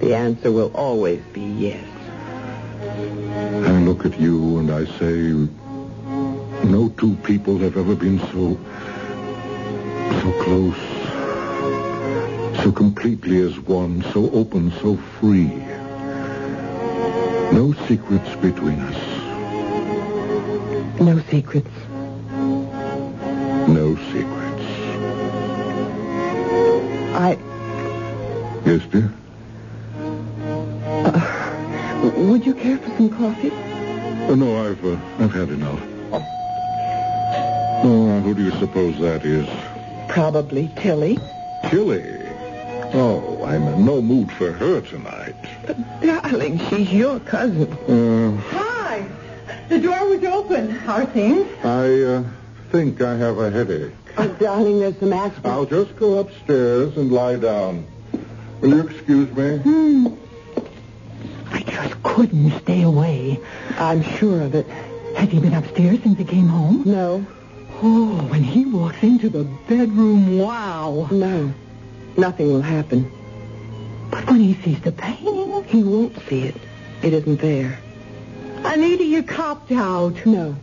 the 0.00 0.16
answer 0.16 0.50
will 0.50 0.72
always 0.74 1.22
be 1.32 1.42
yes. 1.42 1.84
I 2.80 3.82
look 3.82 4.04
at 4.04 4.18
you 4.18 4.58
and 4.58 4.72
I 4.72 4.84
say, 4.98 5.48
no 6.70 6.88
two 6.98 7.14
people 7.22 7.58
have 7.58 7.76
ever 7.76 7.94
been 7.94 8.18
so, 8.18 8.58
so 10.20 10.32
close, 10.42 10.76
so 12.62 12.72
completely 12.72 13.40
as 13.40 13.58
one, 13.60 14.02
so 14.12 14.30
open, 14.32 14.72
so 14.80 14.96
free. 15.20 15.46
No 17.52 17.72
secrets 17.86 18.34
between 18.36 18.80
us. 18.80 18.96
No 21.00 21.20
secrets. 21.30 21.70
No 23.68 23.96
secrets. 24.12 24.62
I... 27.14 27.38
Yes, 28.64 28.82
dear? 28.90 29.12
Would 32.16 32.44
you 32.44 32.54
care 32.54 32.78
for 32.78 32.90
some 32.96 33.10
coffee? 33.10 33.50
Oh, 34.28 34.34
no, 34.36 34.68
I've, 34.68 34.84
uh, 34.84 34.98
I've 35.18 35.32
had 35.32 35.50
enough. 35.50 35.95
Oh, 37.82 38.20
who 38.20 38.34
do 38.34 38.42
you 38.42 38.50
suppose 38.52 38.98
that 39.00 39.24
is? 39.24 39.46
Probably 40.08 40.70
Tilly. 40.76 41.18
Tilly. 41.68 42.04
Oh, 42.94 43.44
I'm 43.44 43.62
in 43.68 43.84
no 43.84 44.00
mood 44.00 44.32
for 44.32 44.52
her 44.52 44.80
tonight. 44.80 45.34
But, 45.66 46.00
darling, 46.00 46.58
she's 46.68 46.92
your 46.92 47.20
cousin. 47.20 47.72
Uh, 47.72 48.40
Hi. 48.50 49.06
The 49.68 49.78
door 49.78 50.08
was 50.08 50.24
open. 50.24 50.70
How 50.70 51.02
are 51.02 51.06
things? 51.06 51.46
I 51.64 52.02
uh, 52.02 52.24
think 52.70 53.02
I 53.02 53.16
have 53.16 53.38
a 53.38 53.50
headache. 53.50 53.92
Oh, 54.16 54.28
darling, 54.28 54.80
there's 54.80 54.98
some 54.98 55.12
aspirin. 55.12 55.52
I'll 55.52 55.66
just 55.66 55.96
go 55.96 56.18
upstairs 56.18 56.96
and 56.96 57.12
lie 57.12 57.36
down. 57.36 57.86
Will 58.60 58.70
you 58.70 58.88
excuse 58.88 59.30
me? 59.36 59.58
Hmm. 59.58 60.06
I 61.50 61.62
just 61.62 62.02
couldn't 62.02 62.58
stay 62.62 62.82
away. 62.82 63.38
I'm 63.78 64.02
sure 64.02 64.40
of 64.40 64.54
it. 64.54 64.66
Has 65.16 65.28
he 65.30 65.40
been 65.40 65.54
upstairs 65.54 66.02
since 66.02 66.16
he 66.18 66.24
came 66.24 66.48
home? 66.48 66.82
No, 66.86 67.26
Oh, 67.82 68.26
when 68.30 68.42
he 68.42 68.64
walks 68.64 69.02
into 69.02 69.28
the 69.28 69.44
bedroom, 69.44 70.38
wow. 70.38 71.08
no. 71.10 71.52
Nothing 72.16 72.48
will 72.48 72.62
happen. 72.62 73.10
But 74.10 74.26
when 74.26 74.40
he 74.40 74.54
sees 74.62 74.80
the 74.80 74.92
painting, 74.92 75.64
He 75.64 75.82
won't 75.82 76.16
see 76.28 76.44
it. 76.44 76.56
It 77.02 77.12
isn't 77.12 77.40
there. 77.40 77.78
Anita, 78.64 79.04
you 79.04 79.22
copped 79.22 79.72
out. 79.72 80.24
No. 80.24 80.56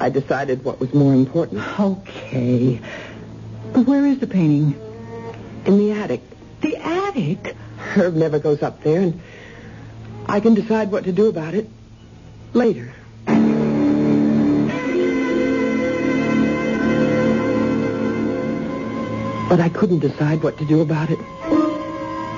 I 0.00 0.08
decided 0.08 0.64
what 0.64 0.80
was 0.80 0.94
more 0.94 1.12
important. 1.12 1.62
Okay. 1.78 2.80
But 3.72 3.86
where 3.86 4.06
is 4.06 4.18
the 4.18 4.26
painting? 4.26 4.74
In 5.66 5.78
the 5.78 5.92
attic. 5.92 6.22
The 6.60 6.76
attic? 6.76 7.54
Herb 7.76 8.14
never 8.14 8.38
goes 8.38 8.62
up 8.62 8.82
there, 8.82 9.00
and 9.00 9.20
I 10.26 10.40
can 10.40 10.54
decide 10.54 10.90
what 10.90 11.04
to 11.04 11.12
do 11.12 11.28
about 11.28 11.54
it 11.54 11.68
later. 12.52 12.94
But 19.52 19.60
I 19.60 19.68
couldn't 19.68 19.98
decide 19.98 20.42
what 20.42 20.56
to 20.56 20.64
do 20.64 20.80
about 20.80 21.10
it. 21.10 21.18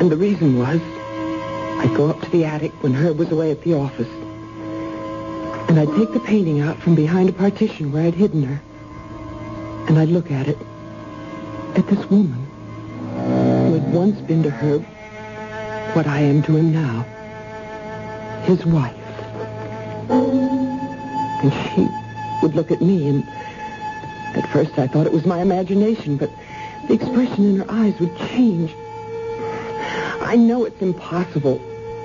And 0.01 0.11
the 0.11 0.17
reason 0.17 0.59
was, 0.59 0.81
I'd 1.79 1.95
go 1.97 2.11
up 2.11 2.21
to 2.23 2.31
the 2.33 2.45
attic 2.45 2.73
when 2.83 2.93
Herb 2.93 3.19
was 3.19 3.31
away 3.31 3.53
at 3.53 3.63
the 3.63 3.75
office. 3.75 4.09
And 5.69 5.79
I'd 5.79 5.95
take 5.95 6.13
the 6.13 6.19
painting 6.19 6.61
out 6.61 6.77
from 6.83 6.97
behind 6.97 7.29
a 7.29 7.33
partition 7.33 7.93
where 7.93 8.05
I'd 8.05 8.15
hidden 8.15 8.43
her. 8.43 8.61
And 9.87 9.97
I'd 9.97 10.09
look 10.09 10.33
at 10.33 10.49
it. 10.49 10.59
At 11.77 11.87
this 11.87 12.05
woman 12.11 12.49
who 13.15 13.75
had 13.75 13.95
once 13.95 14.21
been 14.23 14.43
to 14.43 14.51
Herb 14.51 14.83
what 15.95 16.09
I 16.09 16.19
am 16.19 16.43
to 16.43 16.57
him 16.57 16.73
now. 16.73 17.03
His 18.43 18.67
wife. 18.67 18.93
And 21.45 21.53
she 21.53 21.87
would 22.43 22.57
look 22.57 22.73
at 22.73 22.81
me, 22.83 23.09
and 23.09 23.23
at 24.37 24.51
first 24.53 24.77
I 24.81 24.89
thought 24.89 25.07
it 25.07 25.13
was 25.13 25.25
my 25.27 25.41
imagination, 25.41 26.17
but 26.17 26.29
the 26.89 26.95
expression 26.95 27.45
in 27.51 27.57
her 27.61 27.67
eyes 27.69 27.99
would 28.01 28.17
change. 28.17 28.75
I 30.21 30.37
know 30.37 30.65
it's 30.65 30.81
impossible. 30.81 31.59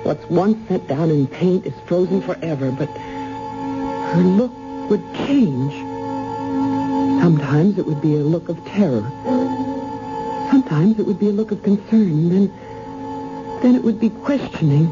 What's 0.04 0.24
once 0.30 0.56
set 0.68 0.86
down 0.88 1.10
in 1.10 1.26
paint 1.26 1.66
is 1.66 1.74
frozen 1.86 2.22
forever, 2.22 2.70
but 2.72 2.88
her 2.88 4.22
look 4.22 4.52
would 4.88 5.02
change. 5.14 5.72
Sometimes 7.20 7.78
it 7.78 7.86
would 7.86 8.00
be 8.00 8.14
a 8.16 8.20
look 8.20 8.48
of 8.48 8.64
terror. 8.64 9.02
Sometimes 10.50 10.98
it 10.98 11.06
would 11.06 11.18
be 11.18 11.28
a 11.28 11.32
look 11.32 11.50
of 11.52 11.62
concern. 11.62 12.30
Then, 12.30 12.52
then 13.62 13.74
it 13.74 13.82
would 13.82 14.00
be 14.00 14.10
questioning, 14.10 14.86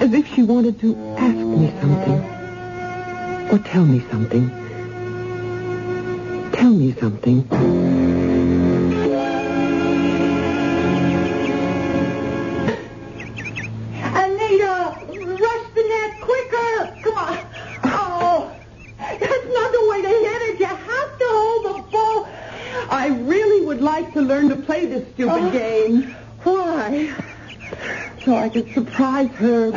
as 0.00 0.12
if 0.12 0.26
she 0.32 0.42
wanted 0.42 0.80
to 0.80 0.96
ask 1.18 1.36
me 1.36 1.72
something, 1.80 2.20
or 3.50 3.58
tell 3.58 3.84
me 3.84 4.00
something. 4.10 4.48
Tell 6.52 6.70
me 6.70 6.92
something. 6.92 7.97
Could 28.62 28.74
surprise 28.74 29.30
her. 29.36 29.72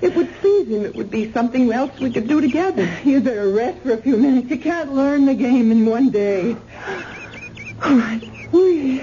It 0.00 0.14
would 0.14 0.32
please 0.40 0.68
him. 0.68 0.84
It 0.84 0.94
would 0.94 1.10
be 1.10 1.32
something 1.32 1.72
else 1.72 1.98
we 1.98 2.12
could 2.12 2.28
do 2.28 2.40
together. 2.40 2.88
You 3.04 3.20
better 3.20 3.48
rest 3.48 3.82
for 3.82 3.92
a 3.92 3.96
few 3.96 4.16
minutes. 4.16 4.48
You 4.50 4.58
can't 4.58 4.92
learn 4.92 5.26
the 5.26 5.34
game 5.34 5.70
in 5.70 5.86
one 5.86 6.10
day. 6.10 6.56
All 7.82 7.94
right. 7.96 8.22
We... 8.52 9.02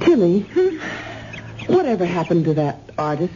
Tilly, 0.00 0.40
whatever 1.66 2.04
happened 2.04 2.44
to 2.44 2.54
that 2.54 2.78
artist? 2.98 3.32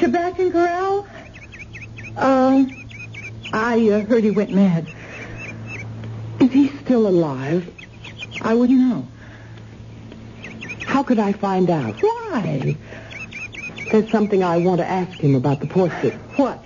Sebastian 0.00 0.50
Corral? 0.50 1.06
Uh, 2.16 2.64
I 3.52 3.88
uh, 3.90 4.00
heard 4.06 4.24
he 4.24 4.32
went 4.32 4.50
mad. 4.50 4.92
Is 6.40 6.50
he 6.50 6.68
still 6.84 7.06
alive? 7.06 7.72
I 8.42 8.54
wouldn't 8.54 8.78
know. 8.78 9.06
How 10.86 11.02
could 11.02 11.18
I 11.18 11.32
find 11.32 11.70
out? 11.70 12.00
Why? 12.00 12.76
There's 13.90 14.10
something 14.10 14.42
I 14.42 14.58
want 14.58 14.78
to 14.80 14.86
ask 14.86 15.18
him 15.18 15.34
about 15.34 15.60
the 15.60 15.66
portrait. 15.66 16.14
What? 16.36 16.62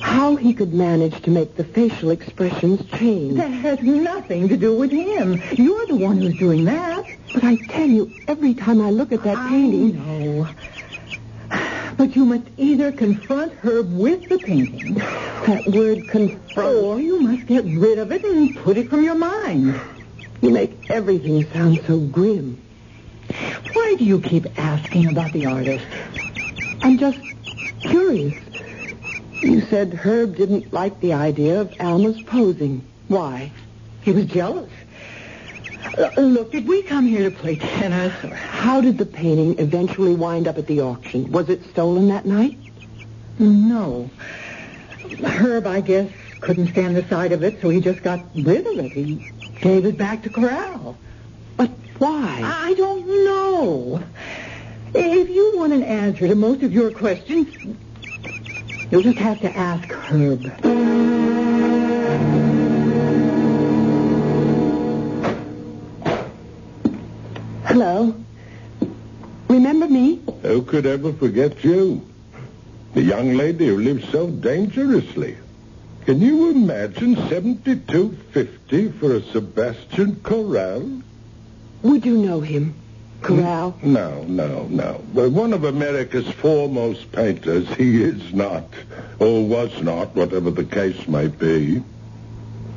How 0.00 0.36
he 0.36 0.52
could 0.52 0.72
manage 0.72 1.20
to 1.22 1.30
make 1.30 1.56
the 1.56 1.64
facial 1.64 2.10
expressions 2.10 2.84
change. 2.92 3.36
That 3.36 3.48
has 3.50 3.80
nothing 3.82 4.48
to 4.48 4.56
do 4.56 4.76
with 4.76 4.90
him. 4.90 5.42
You're 5.52 5.86
the 5.86 5.96
one 5.96 6.18
who's 6.18 6.38
doing 6.38 6.64
that. 6.66 7.04
But 7.34 7.44
I 7.44 7.56
tell 7.56 7.88
you, 7.88 8.12
every 8.28 8.54
time 8.54 8.80
I 8.80 8.90
look 8.90 9.12
at 9.12 9.22
that 9.24 9.48
painting... 9.48 9.98
I 10.00 10.18
know. 10.18 10.48
But 11.96 12.14
you 12.16 12.24
must 12.24 12.44
either 12.56 12.92
confront 12.92 13.52
Herb 13.54 13.92
with 13.92 14.28
the 14.28 14.38
painting, 14.38 14.94
That 14.94 15.64
word 15.68 16.08
confront. 16.08 16.76
or 16.76 17.00
you 17.00 17.20
must 17.20 17.46
get 17.46 17.64
rid 17.64 17.98
of 17.98 18.12
it 18.12 18.24
and 18.24 18.56
put 18.56 18.76
it 18.78 18.88
from 18.88 19.04
your 19.04 19.14
mind. 19.14 19.78
You 20.40 20.50
make 20.50 20.90
everything 20.90 21.44
sound 21.52 21.80
so 21.86 21.98
grim. 22.00 22.60
Why 23.72 23.94
do 23.98 24.04
you 24.04 24.20
keep 24.20 24.46
asking 24.58 25.08
about 25.08 25.32
the 25.32 25.46
artist? 25.46 25.84
I'm 26.82 26.98
just 26.98 27.18
curious. 27.80 28.34
You 29.42 29.60
said 29.62 29.92
Herb 29.92 30.36
didn't 30.36 30.72
like 30.72 31.00
the 31.00 31.12
idea 31.12 31.60
of 31.60 31.74
Alma's 31.80 32.22
posing. 32.22 32.84
Why? 33.08 33.50
He 34.02 34.12
was 34.12 34.26
jealous. 34.26 34.70
Uh, 35.98 36.20
look, 36.20 36.52
did 36.52 36.66
we 36.66 36.82
come 36.82 37.06
here 37.06 37.28
to 37.28 37.36
play 37.36 37.56
tennis? 37.56 38.12
Or... 38.24 38.34
How 38.34 38.80
did 38.80 38.98
the 38.98 39.06
painting 39.06 39.58
eventually 39.58 40.14
wind 40.14 40.48
up 40.48 40.58
at 40.58 40.66
the 40.66 40.80
auction? 40.80 41.30
Was 41.32 41.48
it 41.48 41.64
stolen 41.70 42.08
that 42.08 42.24
night? 42.24 42.56
No. 43.38 44.08
Herb, 45.24 45.66
I 45.66 45.80
guess, 45.80 46.10
couldn't 46.40 46.68
stand 46.68 46.96
the 46.96 47.06
sight 47.08 47.32
of 47.32 47.42
it, 47.42 47.60
so 47.60 47.68
he 47.68 47.80
just 47.80 48.02
got 48.02 48.24
rid 48.34 48.66
of 48.66 48.78
it. 48.78 48.92
He 48.92 49.30
gave 49.60 49.84
it 49.84 49.98
back 49.98 50.22
to 50.22 50.30
Corral. 50.30 50.96
But 52.02 52.08
why? 52.08 52.40
I 52.42 52.74
don't 52.74 53.06
know. 53.06 54.02
If 54.92 55.28
you 55.30 55.52
want 55.54 55.72
an 55.72 55.84
answer 55.84 56.26
to 56.26 56.34
most 56.34 56.64
of 56.64 56.72
your 56.72 56.90
questions, 56.90 57.46
you'll 58.90 59.02
just 59.02 59.18
have 59.18 59.38
to 59.42 59.56
ask 59.56 59.88
Herb. 59.88 60.42
Hello? 67.66 68.16
Remember 69.46 69.86
me? 69.86 70.22
Who 70.42 70.62
could 70.62 70.86
ever 70.86 71.12
forget 71.12 71.62
you? 71.62 72.04
The 72.94 73.02
young 73.02 73.34
lady 73.34 73.68
who 73.68 73.78
lived 73.78 74.10
so 74.10 74.28
dangerously. 74.28 75.36
Can 76.04 76.20
you 76.20 76.50
imagine 76.50 77.14
7250 77.14 78.90
for 78.98 79.14
a 79.14 79.22
Sebastian 79.22 80.16
Corral? 80.24 81.02
Would 81.82 82.06
you 82.06 82.16
know 82.16 82.40
him? 82.40 82.74
Corral? 83.22 83.78
No, 83.82 84.24
no, 84.24 84.64
no. 84.64 85.00
But 85.14 85.30
one 85.30 85.52
of 85.52 85.64
America's 85.64 86.28
foremost 86.28 87.12
painters, 87.12 87.68
he 87.74 88.02
is 88.02 88.32
not, 88.34 88.64
or 89.20 89.44
was 89.46 89.80
not, 89.82 90.14
whatever 90.16 90.50
the 90.50 90.64
case 90.64 91.06
may 91.06 91.28
be. 91.28 91.82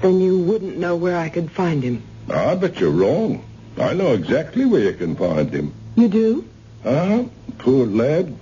Then 0.02 0.20
you 0.22 0.40
wouldn't 0.40 0.78
know 0.78 0.96
where 0.96 1.18
I 1.18 1.30
could 1.30 1.52
find 1.52 1.82
him. 1.82 2.04
I 2.30 2.56
bet 2.56 2.80
you're 2.80 2.92
wrong. 2.92 3.44
I 3.78 3.94
know 3.94 4.14
exactly 4.14 4.66
where 4.66 4.82
you 4.82 4.94
can 4.94 5.16
find 5.16 5.52
him. 5.52 5.74
You 5.96 6.08
do? 6.08 6.50
Ah, 6.86 7.24
poor 7.58 7.86
lad. 7.86 8.36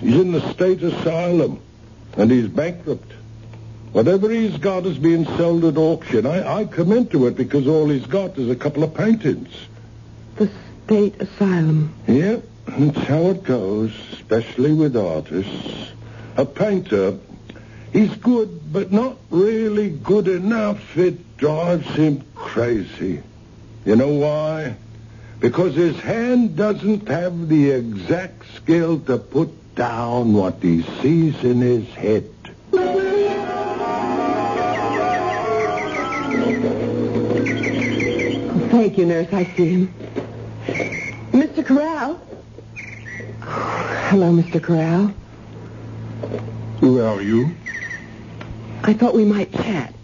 He's 0.00 0.16
in 0.16 0.32
the 0.32 0.52
state 0.52 0.82
asylum, 0.82 1.60
and 2.16 2.30
he's 2.30 2.48
bankrupt. 2.48 3.12
Whatever 3.92 4.30
he's 4.30 4.56
got 4.58 4.86
is 4.86 4.96
being 4.96 5.24
sold 5.36 5.64
at 5.64 5.76
auction. 5.76 6.24
I, 6.24 6.60
I 6.60 6.64
come 6.64 6.92
into 6.92 7.26
it 7.26 7.36
because 7.36 7.66
all 7.66 7.88
he's 7.88 8.06
got 8.06 8.38
is 8.38 8.48
a 8.48 8.56
couple 8.56 8.82
of 8.82 8.94
paintings. 8.94 9.48
The 10.42 10.50
state 10.86 11.20
asylum. 11.22 11.94
Yep, 12.08 12.42
that's 12.66 12.98
how 13.06 13.26
it 13.30 13.44
goes, 13.44 13.92
especially 14.14 14.72
with 14.72 14.96
artists. 14.96 15.92
A 16.36 16.44
painter, 16.44 17.16
he's 17.92 18.12
good, 18.16 18.72
but 18.72 18.90
not 18.90 19.18
really 19.30 19.90
good 19.90 20.26
enough. 20.26 20.98
It 20.98 21.36
drives 21.36 21.86
him 21.86 22.24
crazy. 22.34 23.22
You 23.84 23.94
know 23.94 24.14
why? 24.14 24.74
Because 25.38 25.76
his 25.76 25.96
hand 26.00 26.56
doesn't 26.56 27.06
have 27.06 27.48
the 27.48 27.70
exact 27.70 28.42
skill 28.56 28.98
to 29.02 29.18
put 29.18 29.76
down 29.76 30.32
what 30.32 30.54
he 30.60 30.82
sees 31.00 31.40
in 31.44 31.60
his 31.60 31.86
head. 31.90 32.28
Thank 38.72 38.98
you, 38.98 39.06
nurse. 39.06 39.32
I 39.32 39.44
see 39.54 39.68
him. 39.68 40.01
Corral? 41.76 42.20
Hello, 43.40 44.30
Mr. 44.30 44.62
Corral. 44.62 45.14
Who 46.80 47.00
are 47.00 47.22
you? 47.22 47.54
I 48.82 48.92
thought 48.92 49.14
we 49.14 49.24
might 49.24 49.50
chat. 49.52 49.94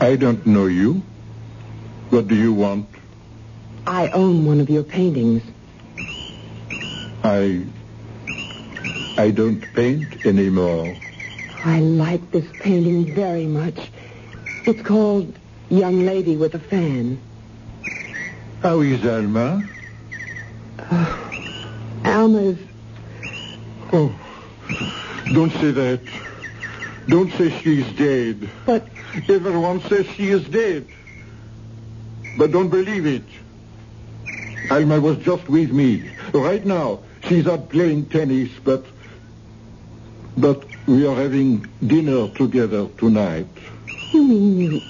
I 0.00 0.16
don't 0.16 0.46
know 0.46 0.66
you. 0.66 1.02
What 2.08 2.28
do 2.28 2.34
you 2.34 2.54
want? 2.54 2.88
I 3.86 4.08
own 4.08 4.46
one 4.46 4.60
of 4.60 4.70
your 4.70 4.84
paintings. 4.84 5.42
I... 7.22 7.66
I 9.18 9.30
don't 9.30 9.60
paint 9.74 10.24
anymore. 10.24 10.96
I 11.62 11.80
like 11.80 12.30
this 12.30 12.46
painting 12.60 13.14
very 13.14 13.44
much. 13.44 13.90
It's 14.64 14.80
called 14.80 15.38
Young 15.68 16.06
Lady 16.06 16.36
with 16.36 16.54
a 16.54 16.58
Fan. 16.58 17.20
How 18.62 18.80
is 18.80 19.04
Alma? 19.04 19.62
Alma. 22.04 22.56
Oh, 23.92 24.14
don't 25.32 25.52
say 25.52 25.70
that. 25.70 26.00
Don't 27.08 27.32
say 27.32 27.50
she's 27.60 27.90
dead. 27.92 28.48
But 28.66 28.86
Everyone 29.28 29.80
says 29.82 30.06
she 30.14 30.28
is 30.28 30.44
dead. 30.48 30.86
But 32.38 32.52
don't 32.52 32.68
believe 32.68 33.06
it. 33.06 33.24
Alma 34.70 35.00
was 35.00 35.18
just 35.18 35.48
with 35.48 35.72
me. 35.72 36.08
Right 36.32 36.64
now, 36.64 37.00
she's 37.24 37.46
out 37.46 37.70
playing 37.70 38.06
tennis, 38.06 38.50
but... 38.64 38.84
But 40.36 40.64
we 40.86 41.06
are 41.06 41.16
having 41.16 41.66
dinner 41.84 42.28
together 42.28 42.86
tonight. 42.98 43.48
you 44.12 44.22
mean 44.22 44.58
you... 44.58 44.80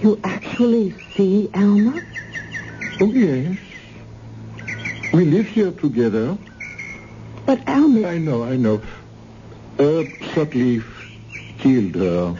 You 0.00 0.20
actually 0.22 0.94
see 1.16 1.50
Alma? 1.54 2.00
Oh, 3.00 3.06
yes. 3.06 3.58
We 5.12 5.24
live 5.24 5.46
here 5.46 5.70
together. 5.70 6.36
But 7.46 7.68
Alma... 7.68 8.08
I 8.08 8.18
know, 8.18 8.44
I 8.44 8.56
know. 8.56 8.80
Herb 9.78 10.06
Sutcliffe 10.34 11.18
killed 11.58 11.94
her. 11.94 12.36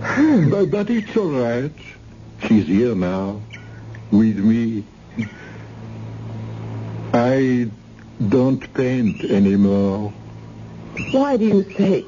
Herb? 0.00 0.50
But, 0.50 0.70
but 0.70 0.90
it's 0.90 1.16
all 1.16 1.30
right. 1.30 1.72
She's 2.46 2.66
here 2.66 2.94
now, 2.94 3.40
with 4.10 4.38
me. 4.38 4.84
I 7.12 7.70
don't 8.28 8.72
paint 8.74 9.24
anymore. 9.24 10.12
Why 11.12 11.36
do 11.36 11.46
you 11.46 11.62
say 11.74 12.04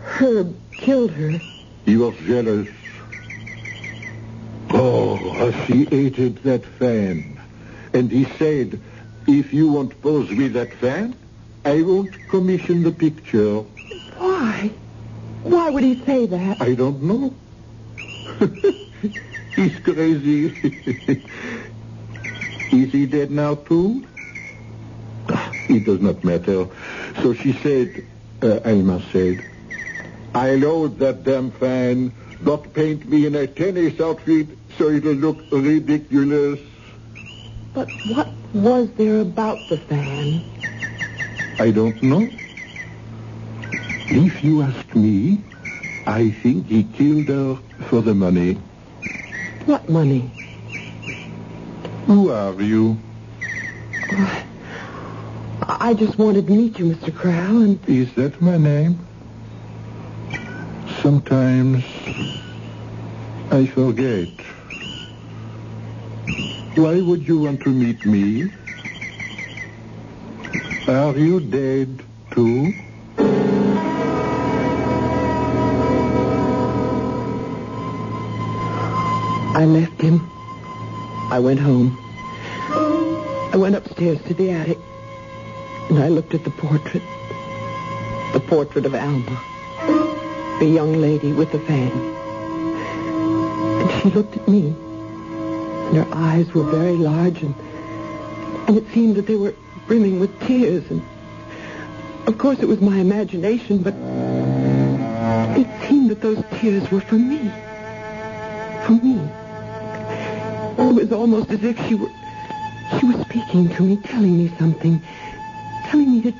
Herb 0.00 0.56
killed 0.72 1.10
her? 1.12 1.40
He 1.84 1.96
was 1.96 2.14
jealous. 2.26 2.68
Oh, 4.70 5.50
she 5.66 5.84
hated 5.84 6.38
that 6.44 6.64
fan. 6.64 7.33
And 7.94 8.10
he 8.10 8.24
said, 8.38 8.80
if 9.28 9.52
you 9.54 9.68
won't 9.68 10.02
pose 10.02 10.28
with 10.30 10.54
that 10.54 10.72
fan, 10.74 11.14
I 11.64 11.80
won't 11.82 12.28
commission 12.28 12.82
the 12.82 12.90
picture. 12.90 13.60
Why? 14.18 14.70
Why 15.44 15.70
would 15.70 15.84
he 15.84 15.94
say 16.04 16.26
that? 16.26 16.60
I 16.60 16.74
don't 16.74 17.02
know. 17.04 17.34
He's 19.56 19.78
crazy. 19.78 20.46
Is 22.72 22.90
he 22.92 23.06
dead 23.06 23.30
now, 23.30 23.54
too? 23.54 24.04
It 25.68 25.84
does 25.84 26.00
not 26.00 26.22
matter. 26.24 26.66
So 27.22 27.32
she 27.32 27.52
said, 27.54 28.04
uh, 28.42 28.58
Alma 28.66 29.00
said, 29.12 29.42
I 30.34 30.56
load 30.56 30.98
that 30.98 31.22
damn 31.22 31.52
fan. 31.52 32.12
Not 32.40 32.74
paint 32.74 33.08
me 33.08 33.24
in 33.24 33.34
a 33.36 33.46
tennis 33.46 33.98
outfit 34.00 34.48
so 34.76 34.90
it'll 34.90 35.14
look 35.14 35.38
ridiculous. 35.50 36.60
But 37.74 37.88
what 38.06 38.28
was 38.54 38.88
there 38.92 39.20
about 39.20 39.68
the 39.68 39.76
fan? 39.76 40.40
I 41.58 41.72
don't 41.72 42.00
know. 42.02 42.30
If 44.10 44.44
you 44.44 44.62
ask 44.62 44.94
me, 44.94 45.42
I 46.06 46.30
think 46.30 46.68
he 46.68 46.84
killed 46.84 47.28
her 47.28 47.58
for 47.88 48.00
the 48.00 48.14
money. 48.14 48.54
What 49.66 49.88
money? 49.88 50.30
Who 52.06 52.30
are 52.30 52.60
you? 52.62 52.96
I 54.10 54.44
I 55.80 55.94
just 55.94 56.16
wanted 56.18 56.46
to 56.46 56.52
meet 56.52 56.78
you, 56.78 56.94
Mr. 56.94 57.14
Crow, 57.14 57.32
and 57.32 57.78
Is 57.88 58.12
that 58.14 58.40
my 58.40 58.56
name? 58.56 58.98
Sometimes 61.02 61.84
I 63.50 63.66
forget. 63.66 64.28
Why 66.76 67.00
would 67.00 67.28
you 67.28 67.38
want 67.38 67.62
to 67.62 67.70
meet 67.70 68.04
me? 68.04 68.50
Are 70.88 71.16
you 71.16 71.38
dead 71.38 72.02
too? 72.32 72.74
I 79.56 79.64
left 79.66 80.00
him. 80.00 80.20
I 81.30 81.38
went 81.38 81.60
home. 81.60 81.96
I 83.52 83.56
went 83.56 83.76
upstairs 83.76 84.20
to 84.22 84.34
the 84.34 84.50
attic, 84.50 84.78
and 85.90 86.00
I 86.00 86.08
looked 86.08 86.34
at 86.34 86.42
the 86.42 86.50
portrait. 86.50 87.04
The 88.32 88.40
portrait 88.40 88.84
of 88.84 88.96
Alma, 88.96 89.40
the 90.58 90.66
young 90.66 90.94
lady 91.00 91.32
with 91.32 91.52
the 91.52 91.60
fan. 91.60 91.92
And 93.80 94.02
she 94.02 94.10
looked 94.10 94.36
at 94.36 94.48
me, 94.48 94.74
and 95.94 96.04
her 96.04 96.14
eyes 96.14 96.52
were 96.52 96.64
very 96.64 96.96
large, 96.96 97.40
and, 97.42 97.54
and 98.66 98.76
it 98.76 98.84
seemed 98.92 99.14
that 99.16 99.26
they 99.26 99.36
were 99.36 99.54
brimming 99.86 100.18
with 100.18 100.40
tears. 100.40 100.84
And 100.90 101.00
of 102.26 102.36
course, 102.36 102.58
it 102.58 102.66
was 102.66 102.80
my 102.80 102.98
imagination, 102.98 103.78
but 103.78 103.94
it 105.56 105.88
seemed 105.88 106.10
that 106.10 106.20
those 106.20 106.42
tears 106.58 106.90
were 106.90 107.00
for 107.00 107.14
me. 107.14 107.38
For 108.86 108.92
me. 108.92 109.20
Oh, 110.76 110.90
it 110.98 111.02
was 111.02 111.12
almost 111.12 111.50
as 111.50 111.62
if 111.62 111.78
she 111.86 111.94
were 111.94 112.10
she 112.98 113.06
was 113.06 113.20
speaking 113.26 113.68
to 113.70 113.82
me, 113.82 113.96
telling 113.96 114.36
me 114.36 114.52
something, 114.58 115.00
telling 115.86 116.10
me 116.10 116.22
to 116.22 116.32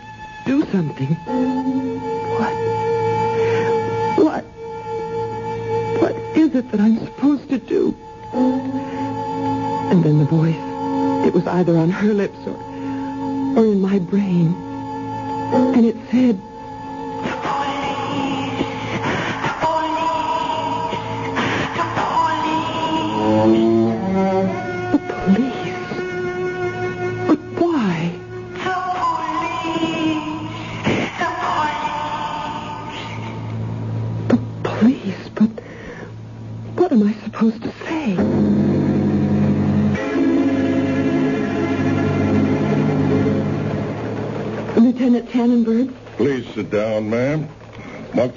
do 0.46 0.64
something. 0.70 1.14
What? 2.38 2.54
What? 4.24 4.44
What 6.02 6.12
is 6.36 6.54
it 6.54 6.70
that 6.72 6.80
I'm 6.80 6.98
supposed 6.98 7.48
to 7.50 7.58
do? 7.58 7.96
And 9.94 10.02
then 10.02 10.18
the 10.18 10.24
voice. 10.24 10.56
It 11.24 11.32
was 11.32 11.46
either 11.46 11.78
on 11.78 11.88
her 11.88 12.12
lips 12.12 12.36
or 12.48 12.56
or 13.56 13.64
in 13.64 13.80
my 13.80 14.00
brain. 14.00 14.52
And 15.76 15.86
it 15.86 15.94
said, 16.10 16.40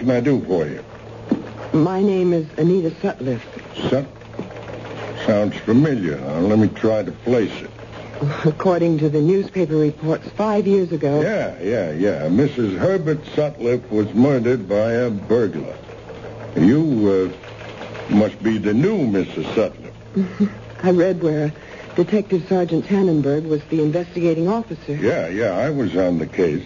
can 0.07 0.15
I 0.15 0.21
do 0.21 0.39
for 0.45 0.65
you? 0.65 0.83
my 1.73 2.01
name 2.01 2.31
is 2.31 2.47
Anita 2.57 2.91
Sutliff. 2.91 3.41
Son? 3.89 4.07
Sounds 5.25 5.57
familiar. 5.57 6.17
Now, 6.17 6.39
let 6.39 6.59
me 6.59 6.69
try 6.69 7.03
to 7.03 7.11
place 7.11 7.51
it. 7.61 7.69
According 8.45 8.99
to 8.99 9.09
the 9.09 9.19
newspaper 9.19 9.75
reports, 9.75 10.25
five 10.29 10.65
years 10.65 10.93
ago. 10.93 11.21
Yeah, 11.21 11.61
yeah, 11.61 11.91
yeah. 11.91 12.21
Mrs. 12.29 12.77
Herbert 12.77 13.21
Sutliff 13.35 13.91
was 13.91 14.11
murdered 14.13 14.69
by 14.69 14.93
a 14.93 15.09
burglar. 15.09 15.75
You 16.55 17.33
uh, 18.09 18.13
must 18.15 18.41
be 18.41 18.57
the 18.57 18.73
new 18.73 18.99
Mrs. 18.99 19.43
Sutliff. 19.55 20.49
I 20.83 20.91
read 20.91 21.21
where 21.21 21.51
Detective 21.97 22.47
Sergeant 22.47 22.85
Tannenberg 22.85 23.45
was 23.45 23.61
the 23.65 23.83
investigating 23.83 24.47
officer. 24.47 24.95
Yeah, 24.95 25.27
yeah, 25.27 25.57
I 25.57 25.69
was 25.69 25.97
on 25.97 26.17
the 26.17 26.27
case. 26.27 26.65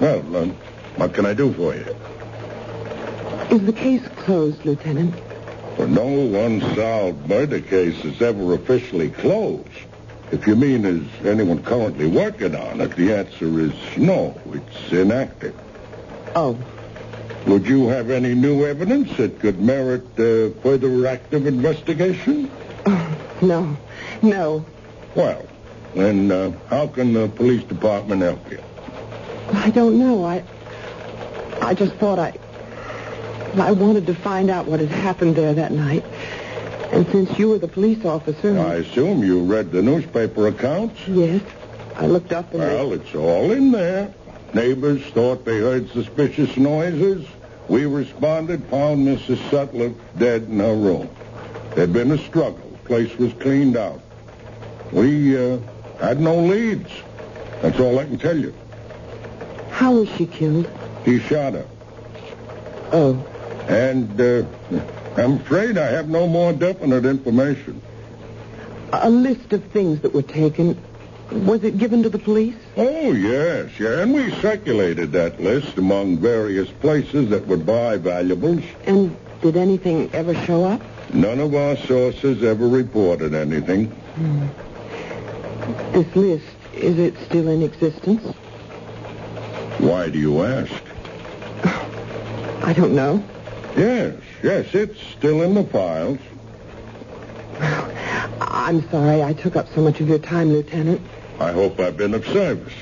Well, 0.00 0.36
uh, 0.36 0.46
what 0.96 1.14
can 1.14 1.26
I 1.26 1.32
do 1.32 1.52
for 1.52 1.76
you? 1.76 1.86
Is 3.50 3.64
the 3.66 3.72
case 3.72 4.02
closed, 4.16 4.64
Lieutenant? 4.64 5.14
Well, 5.76 5.88
no 5.88 6.44
unsolved 6.44 7.28
murder 7.28 7.60
case 7.60 8.04
is 8.04 8.20
ever 8.22 8.54
officially 8.54 9.10
closed. 9.10 9.68
If 10.30 10.46
you 10.46 10.54
mean, 10.54 10.84
is 10.84 11.02
anyone 11.26 11.62
currently 11.64 12.06
working 12.06 12.54
on 12.54 12.80
it, 12.80 12.94
the 12.96 13.12
answer 13.12 13.60
is 13.60 13.72
no. 13.96 14.38
It's 14.52 14.92
inactive. 14.92 15.58
Oh, 16.36 16.56
Would 17.48 17.66
you 17.66 17.88
have 17.88 18.10
any 18.10 18.34
new 18.34 18.64
evidence 18.66 19.16
that 19.16 19.40
could 19.40 19.60
merit 19.60 20.04
uh, 20.12 20.50
further 20.62 21.06
active 21.08 21.46
investigation? 21.46 22.48
oh 22.86 23.16
no, 23.42 23.76
no. 24.22 24.64
Well, 25.16 25.44
then 25.94 26.30
uh, 26.30 26.52
how 26.68 26.86
can 26.86 27.12
the 27.14 27.26
police 27.26 27.64
department 27.64 28.22
help 28.22 28.48
you? 28.52 28.62
I 29.52 29.70
don't 29.70 29.98
know. 29.98 30.24
I 30.24 30.44
I 31.60 31.74
just 31.74 31.94
thought 31.94 32.20
I 32.20 32.38
I 33.56 33.72
wanted 33.72 34.06
to 34.06 34.14
find 34.14 34.50
out 34.50 34.66
what 34.66 34.80
had 34.80 34.90
happened 34.90 35.36
there 35.36 35.52
that 35.54 35.72
night. 35.72 36.04
And 36.92 37.06
since 37.08 37.38
you 37.38 37.48
were 37.50 37.58
the 37.58 37.68
police 37.68 38.04
officer, 38.04 38.58
I 38.58 38.76
assume 38.76 39.22
you 39.22 39.40
read 39.40 39.70
the 39.72 39.82
newspaper 39.82 40.48
accounts? 40.48 41.00
yes, 41.06 41.42
I 41.96 42.06
looked 42.06 42.32
up 42.32 42.50
and 42.52 42.60
Well, 42.60 42.92
it's 42.92 43.14
all 43.14 43.50
in 43.52 43.70
there. 43.72 44.12
Neighbors 44.54 45.02
thought 45.12 45.44
they 45.44 45.58
heard 45.58 45.88
suspicious 45.90 46.56
noises. 46.56 47.26
We 47.68 47.86
responded, 47.86 48.64
found 48.64 49.06
Mrs. 49.06 49.36
Sutliff 49.50 49.94
dead 50.18 50.44
in 50.44 50.58
her 50.58 50.74
room. 50.74 51.08
There'd 51.74 51.92
been 51.92 52.10
a 52.10 52.18
struggle. 52.18 52.78
Place 52.84 53.16
was 53.18 53.32
cleaned 53.34 53.76
out. 53.76 54.00
We 54.92 55.36
uh, 55.38 55.58
had 56.00 56.20
no 56.20 56.36
leads. 56.40 56.90
That's 57.62 57.78
all 57.78 57.98
I 58.00 58.04
can 58.04 58.18
tell 58.18 58.36
you. 58.36 58.52
how 59.70 59.92
was 59.92 60.08
she 60.16 60.26
killed? 60.26 60.68
He 61.04 61.20
shot 61.20 61.52
her. 61.52 61.66
Oh, 62.92 63.24
And 63.70 64.20
uh, 64.20 64.44
I'm 65.16 65.34
afraid 65.36 65.78
I 65.78 65.86
have 65.92 66.08
no 66.08 66.26
more 66.26 66.52
definite 66.52 67.04
information. 67.06 67.80
a 68.92 69.08
list 69.08 69.52
of 69.52 69.62
things 69.66 70.00
that 70.00 70.12
were 70.12 70.22
taken. 70.22 70.76
Was 71.30 71.62
it 71.62 71.78
given 71.78 72.02
to 72.02 72.08
the 72.08 72.18
police? 72.18 72.56
Oh, 72.76 73.12
yes, 73.12 73.70
yeah. 73.78 74.00
And 74.00 74.12
we 74.12 74.32
circulated 74.40 75.12
that 75.12 75.40
list 75.40 75.78
among 75.78 76.16
various 76.18 76.68
places 76.80 77.30
that 77.30 77.46
would 77.46 77.64
buy 77.64 77.96
valuables. 77.98 78.64
And 78.86 79.16
did 79.40 79.56
anything 79.56 80.10
ever 80.12 80.34
show 80.44 80.64
up? 80.64 80.82
None 81.14 81.38
of 81.38 81.54
our 81.54 81.76
sources 81.76 82.42
ever 82.42 82.66
reported 82.66 83.34
anything. 83.34 83.92
This 85.92 86.16
list, 86.16 86.56
is 86.74 86.98
it 86.98 87.14
still 87.26 87.46
in 87.46 87.62
existence? 87.62 88.22
Why 89.78 90.08
do 90.08 90.18
you 90.18 90.42
ask? 90.42 90.72
I 92.64 92.72
don't 92.72 92.96
know. 92.96 93.22
Yes, 93.80 94.14
yes, 94.42 94.74
it's 94.74 95.00
still 95.16 95.40
in 95.40 95.54
the 95.54 95.64
files. 95.64 96.18
I'm 98.38 98.86
sorry 98.90 99.22
I 99.22 99.32
took 99.32 99.56
up 99.56 99.68
so 99.74 99.80
much 99.80 100.02
of 100.02 100.08
your 100.10 100.18
time, 100.18 100.52
Lieutenant. 100.52 101.00
I 101.38 101.52
hope 101.52 101.80
I've 101.80 101.96
been 101.96 102.12
of 102.12 102.26
service. 102.26 102.74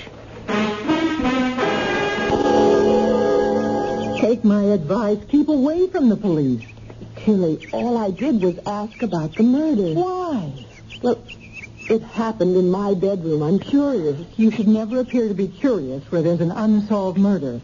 Take 4.20 4.42
my 4.42 4.64
advice. 4.64 5.18
Keep 5.28 5.46
away 5.46 5.86
from 5.86 6.08
the 6.08 6.16
police. 6.16 6.66
Tilly, 7.14 7.64
all 7.72 7.96
I 7.96 8.10
did 8.10 8.42
was 8.42 8.58
ask 8.66 9.00
about 9.00 9.36
the 9.36 9.44
murder. 9.44 9.94
Why? 9.94 10.52
Well, 11.00 11.22
it 11.88 12.02
happened 12.02 12.56
in 12.56 12.72
my 12.72 12.94
bedroom. 12.94 13.44
I'm 13.44 13.60
curious. 13.60 14.20
You 14.36 14.50
should 14.50 14.66
never 14.66 14.98
appear 14.98 15.28
to 15.28 15.34
be 15.34 15.46
curious 15.46 16.02
where 16.10 16.22
there's 16.22 16.40
an 16.40 16.50
unsolved 16.50 17.18
murder. 17.18 17.60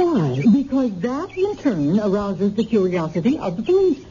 Why? 0.00 0.42
Because 0.50 0.98
that, 1.00 1.36
in 1.36 1.56
turn, 1.58 2.00
arouses 2.00 2.54
the 2.54 2.64
curiosity 2.64 3.38
of 3.38 3.56
the 3.58 3.62
police. 3.62 4.02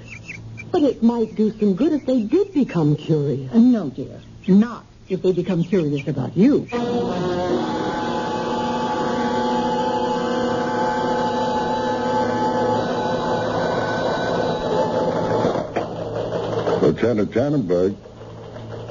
But 0.72 0.84
it 0.84 1.02
might 1.02 1.34
do 1.36 1.52
some 1.60 1.74
good 1.74 1.94
if 1.94 2.06
they 2.06 2.22
did 2.22 2.54
become 2.54 2.96
curious. 2.96 3.52
Uh, 3.52 3.58
No, 3.58 3.90
dear. 3.90 4.22
Not 4.48 4.86
if 5.10 5.24
they 5.24 5.32
become 5.32 5.64
curious 5.64 6.08
about 6.08 6.38
you. 6.38 6.68
Lieutenant 16.82 17.32
Tannenberg. 17.32 17.96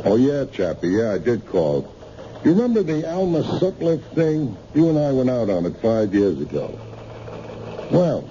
Oh, 0.05 0.17
yeah, 0.17 0.45
Chappie. 0.53 0.89
Yeah, 0.89 1.15
I 1.15 1.19
did 1.19 1.47
call. 1.47 1.93
You 2.45 2.53
remember 2.53 2.83
the 2.83 3.11
Alma 3.11 3.43
Sutliff 3.43 4.03
thing? 4.15 4.57
You 4.75 4.91
and 4.91 4.99
I 4.99 5.11
went 5.13 5.31
out 5.31 5.51
on 5.51 5.67
it 5.67 5.77
five 5.81 6.15
years 6.15 6.41
ago. 6.41 6.79
Well, 7.91 8.29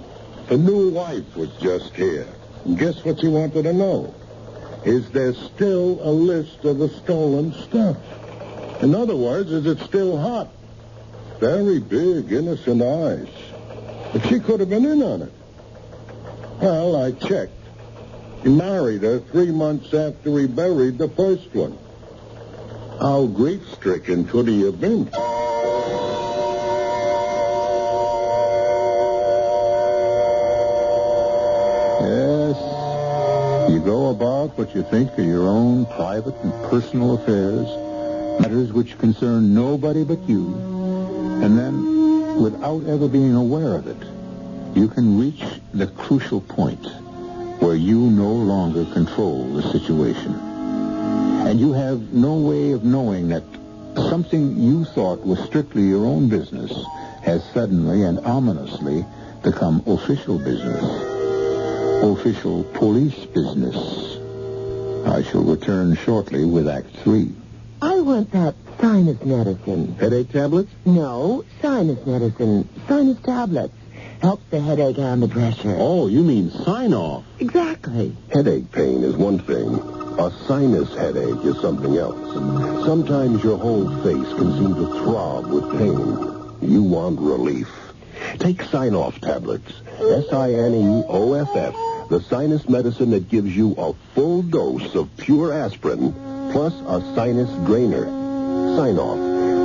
the 0.48 0.58
new 0.58 0.90
wife 0.90 1.36
was 1.36 1.50
just 1.62 1.96
here. 1.96 2.28
Guess 2.76 3.04
what 3.04 3.20
she 3.20 3.28
wanted 3.28 3.64
to 3.64 3.74
know? 3.74 4.14
Is 4.86 5.10
there 5.12 5.34
still 5.34 6.00
a 6.02 6.12
list 6.12 6.64
of 6.64 6.78
the 6.78 6.90
stolen 6.90 7.54
stuff? 7.54 7.98
In 8.82 8.94
other 8.94 9.16
words, 9.16 9.52
is 9.52 9.66
it 9.66 9.80
still 9.80 10.18
hot? 10.18 10.50
Very 11.40 11.80
big, 11.80 12.32
innocent 12.32 12.82
eyes. 12.82 13.28
But 14.14 14.26
she 14.28 14.40
could 14.40 14.60
have 14.60 14.70
been 14.70 14.86
in 14.86 15.02
on 15.02 15.24
it. 15.24 15.34
Well, 16.62 16.96
I 16.96 17.12
checked. 17.12 17.54
He 18.44 18.50
married 18.50 19.02
her 19.02 19.20
three 19.20 19.52
months 19.52 19.94
after 19.94 20.38
he 20.38 20.48
buried 20.48 20.98
the 20.98 21.10
first 21.10 21.54
one. 21.54 21.78
How 23.00 23.26
grief-stricken 23.26 24.26
could 24.28 24.48
he 24.48 24.62
have 24.64 24.80
been? 24.80 25.10
Go 33.88 34.10
about 34.10 34.58
what 34.58 34.76
you 34.76 34.84
think 34.84 35.18
are 35.18 35.22
your 35.22 35.48
own 35.48 35.86
private 35.86 36.36
and 36.44 36.52
personal 36.70 37.14
affairs, 37.14 37.68
matters 38.38 38.74
which 38.74 38.98
concern 38.98 39.54
nobody 39.54 40.04
but 40.04 40.22
you, 40.28 40.54
and 41.42 41.58
then, 41.58 42.44
without 42.44 42.84
ever 42.84 43.08
being 43.08 43.34
aware 43.34 43.76
of 43.76 43.88
it, 43.88 44.78
you 44.78 44.90
can 44.90 45.18
reach 45.18 45.42
the 45.74 45.88
crucial 45.88 46.42
point 46.42 46.86
where 47.62 47.76
you 47.76 47.98
no 47.98 48.30
longer 48.30 48.84
control 48.92 49.54
the 49.54 49.64
situation. 49.72 50.34
And 51.48 51.58
you 51.58 51.72
have 51.72 52.12
no 52.12 52.36
way 52.36 52.74
of 52.74 52.84
knowing 52.84 53.30
that 53.30 53.44
something 53.96 54.60
you 54.60 54.84
thought 54.84 55.26
was 55.26 55.40
strictly 55.46 55.84
your 55.84 56.06
own 56.06 56.28
business 56.28 56.74
has 57.24 57.42
suddenly 57.54 58.04
and 58.04 58.20
ominously 58.20 59.06
become 59.44 59.82
official 59.88 60.38
business. 60.38 61.17
Official 62.02 62.64
police 62.76 63.26
business. 63.26 63.76
I 65.08 65.24
shall 65.24 65.44
return 65.44 65.96
shortly 65.96 66.46
with 66.46 66.68
Act 66.68 66.96
Three. 66.98 67.32
I 67.82 68.00
want 68.02 68.32
that 68.32 68.56
sinus 68.80 69.24
medicine. 69.24 69.96
Headache 69.96 70.32
tablets? 70.32 70.72
No, 70.86 71.44
sinus 71.62 72.06
medicine. 72.06 72.70
Sinus 72.88 73.20
tablets. 73.22 73.74
Helps 74.22 74.44
the 74.50 74.60
headache 74.60 74.98
and 75.00 75.22
the 75.24 75.28
pressure. 75.28 75.76
Oh, 75.78 76.08
you 76.08 76.24
mean 76.24 76.52
Sine-Off. 76.52 77.24
Exactly. 77.40 78.16
Headache 78.34 78.72
pain 78.72 79.04
is 79.04 79.16
one 79.16 79.40
thing. 79.40 79.76
A 80.20 80.32
sinus 80.48 80.94
headache 80.96 81.44
is 81.46 81.60
something 81.62 81.98
else. 81.98 82.34
Sometimes 82.86 83.44
your 83.44 83.58
whole 83.58 83.90
face 84.04 84.34
can 84.34 84.54
seem 84.54 84.76
to 84.76 84.88
throb 85.04 85.48
with 85.48 85.72
pain. 85.78 86.72
You 86.72 86.84
want 86.84 87.20
relief. 87.20 87.70
Take 88.40 88.62
Sine-Off 88.64 89.20
tablets. 89.22 89.72
S-I-N-E-O-F-F. 90.00 91.76
The 92.10 92.22
sinus 92.22 92.70
medicine 92.70 93.12
that 93.12 93.28
gives 93.30 93.56
you 93.56 93.76
a 93.78 93.94
full 94.14 94.42
dose 94.42 94.96
of 94.96 95.10
pure 95.18 95.52
aspirin 95.54 96.14
plus 96.52 96.74
a 96.74 97.02
sinus 97.16 97.50
drainer. 97.66 98.06
Sine-Off. 98.76 99.18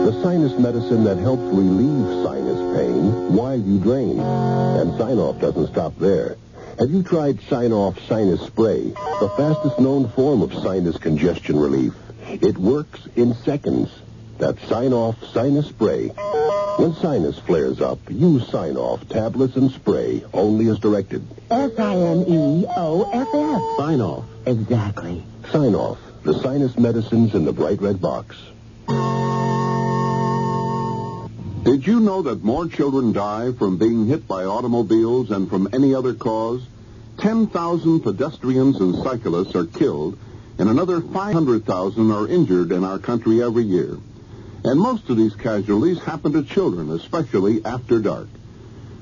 The 0.07 0.23
sinus 0.23 0.59
medicine 0.59 1.05
that 1.05 1.19
helps 1.19 1.43
relieve 1.43 2.25
sinus 2.25 2.77
pain 2.77 3.37
while 3.37 3.59
you 3.59 3.79
drain. 3.79 4.19
And 4.19 4.99
Sine-Off 4.99 5.41
doesn't 5.41 5.69
stop 5.69 5.97
there. 5.99 6.37
Have 6.79 6.91
you 6.91 7.03
tried 7.03 7.41
Sine-Off 7.43 8.01
Sinus 8.09 8.41
Spray, 8.41 8.83
the 9.21 9.33
fastest 9.37 9.79
known 9.79 10.09
form 10.09 10.43
of 10.43 10.53
sinus 10.55 10.97
congestion 10.99 11.61
relief? 11.61 11.93
It 12.27 12.57
works 12.59 13.07
in 13.15 13.35
seconds. 13.35 13.91
That's 14.39 14.61
Sine-Off 14.67 15.23
Sinus 15.33 15.69
Spray. 15.69 16.11
When 16.77 16.95
sinus 16.95 17.39
flares 17.39 17.81
up, 17.81 17.99
use 18.09 18.49
Sine-Off 18.49 19.09
tablets 19.09 19.57
and 19.57 19.71
spray 19.71 20.25
only 20.33 20.69
as 20.69 20.79
directed. 20.79 21.23
S-I-N-E-O-F-F. 21.51 22.67
Sine-Off. 23.79 24.25
Exactly. 24.47 25.23
Sine-Off, 25.51 25.99
the 26.25 26.39
sinus 26.41 26.79
medicines 26.79 27.35
in 27.35 27.45
the 27.45 27.53
bright 27.53 27.81
red 27.81 28.01
box. 28.01 28.37
Did 31.65 31.87
you 31.87 32.01
know 32.01 32.23
that 32.23 32.43
more 32.43 32.67
children 32.67 33.13
die 33.13 33.53
from 33.53 33.77
being 33.77 34.07
hit 34.07 34.27
by 34.27 34.45
automobiles 34.45 35.29
than 35.29 35.49
from 35.49 35.69
any 35.73 35.95
other 35.95 36.15
cause? 36.15 36.63
10,000 37.19 38.01
pedestrians 38.01 38.81
and 38.81 38.97
cyclists 39.05 39.55
are 39.55 39.67
killed, 39.67 40.19
and 40.59 40.69
another 40.69 41.01
500,000 41.01 42.11
are 42.11 42.27
injured 42.27 42.73
in 42.73 42.83
our 42.83 42.99
country 42.99 43.43
every 43.43 43.65
year. 43.65 43.99
And 44.65 44.81
most 44.81 45.11
of 45.11 45.17
these 45.17 45.35
casualties 45.35 45.99
happen 45.99 46.33
to 46.33 46.43
children, 46.43 46.91
especially 46.91 47.65
after 47.65 47.99
dark. 47.99 48.29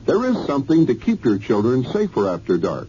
There 0.07 0.25
is 0.25 0.47
something 0.47 0.87
to 0.87 0.95
keep 0.95 1.25
your 1.25 1.39
children 1.39 1.85
safer 1.85 2.29
after 2.29 2.57
dark. 2.57 2.89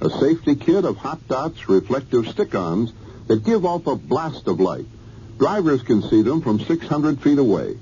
A 0.00 0.10
safety 0.10 0.56
kit 0.56 0.84
of 0.84 0.96
hot 0.96 1.26
dots 1.28 1.68
reflective 1.68 2.28
stick-ons 2.28 2.92
that 3.26 3.44
give 3.44 3.66
off 3.66 3.86
a 3.86 3.96
blast 3.96 4.46
of 4.46 4.60
light. 4.60 4.86
Drivers 5.38 5.82
can 5.82 6.02
see 6.02 6.22
them 6.22 6.40
from 6.40 6.60
600 6.60 7.20
feet 7.20 7.38
away. 7.38 7.76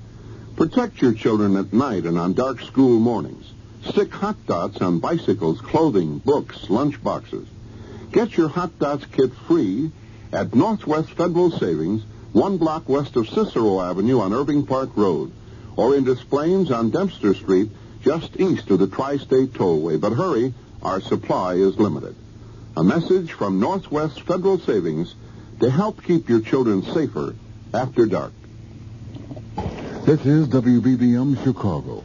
Protect 0.57 1.01
your 1.01 1.13
children 1.13 1.55
at 1.55 1.71
night 1.73 2.05
and 2.05 2.17
on 2.17 2.33
dark 2.33 2.61
school 2.61 2.99
mornings. 2.99 3.51
Stick 3.85 4.11
hot 4.13 4.35
dots 4.45 4.81
on 4.81 4.99
bicycles, 4.99 5.61
clothing, 5.61 6.17
books, 6.19 6.69
lunch 6.69 7.01
boxes. 7.01 7.47
Get 8.11 8.35
your 8.35 8.49
hot 8.49 8.77
dots 8.79 9.05
kit 9.05 9.31
free 9.47 9.91
at 10.31 10.55
Northwest 10.55 11.11
Federal 11.11 11.51
Savings, 11.51 12.03
one 12.35 12.57
block 12.57 12.89
west 12.89 13.15
of 13.15 13.29
Cicero 13.29 13.79
Avenue 13.79 14.19
on 14.19 14.33
Irving 14.33 14.65
Park 14.65 14.89
Road, 14.97 15.31
or 15.77 15.95
in 15.95 16.03
Des 16.03 16.15
Plaines 16.15 16.69
on 16.69 16.89
Dempster 16.89 17.33
Street, 17.33 17.71
just 18.01 18.37
east 18.37 18.69
of 18.69 18.79
the 18.79 18.87
Tri-State 18.87 19.53
Tollway. 19.53 20.01
But 20.01 20.11
hurry, 20.11 20.53
our 20.83 20.99
supply 20.99 21.53
is 21.53 21.79
limited. 21.79 22.13
A 22.75 22.83
message 22.83 23.31
from 23.31 23.61
Northwest 23.61 24.19
Federal 24.19 24.59
Savings 24.59 25.15
to 25.61 25.69
help 25.69 26.03
keep 26.03 26.27
your 26.27 26.41
children 26.41 26.83
safer 26.83 27.35
after 27.73 28.05
dark. 28.05 28.33
This 30.05 30.25
is 30.25 30.49
WBBM 30.49 31.41
Chicago. 31.41 32.03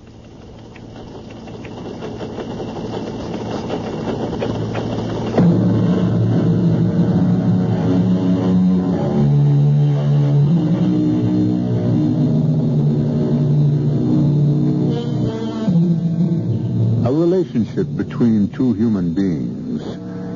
Relationship 17.31 17.87
between 17.97 18.49
two 18.49 18.73
human 18.73 19.15
beings 19.15 19.83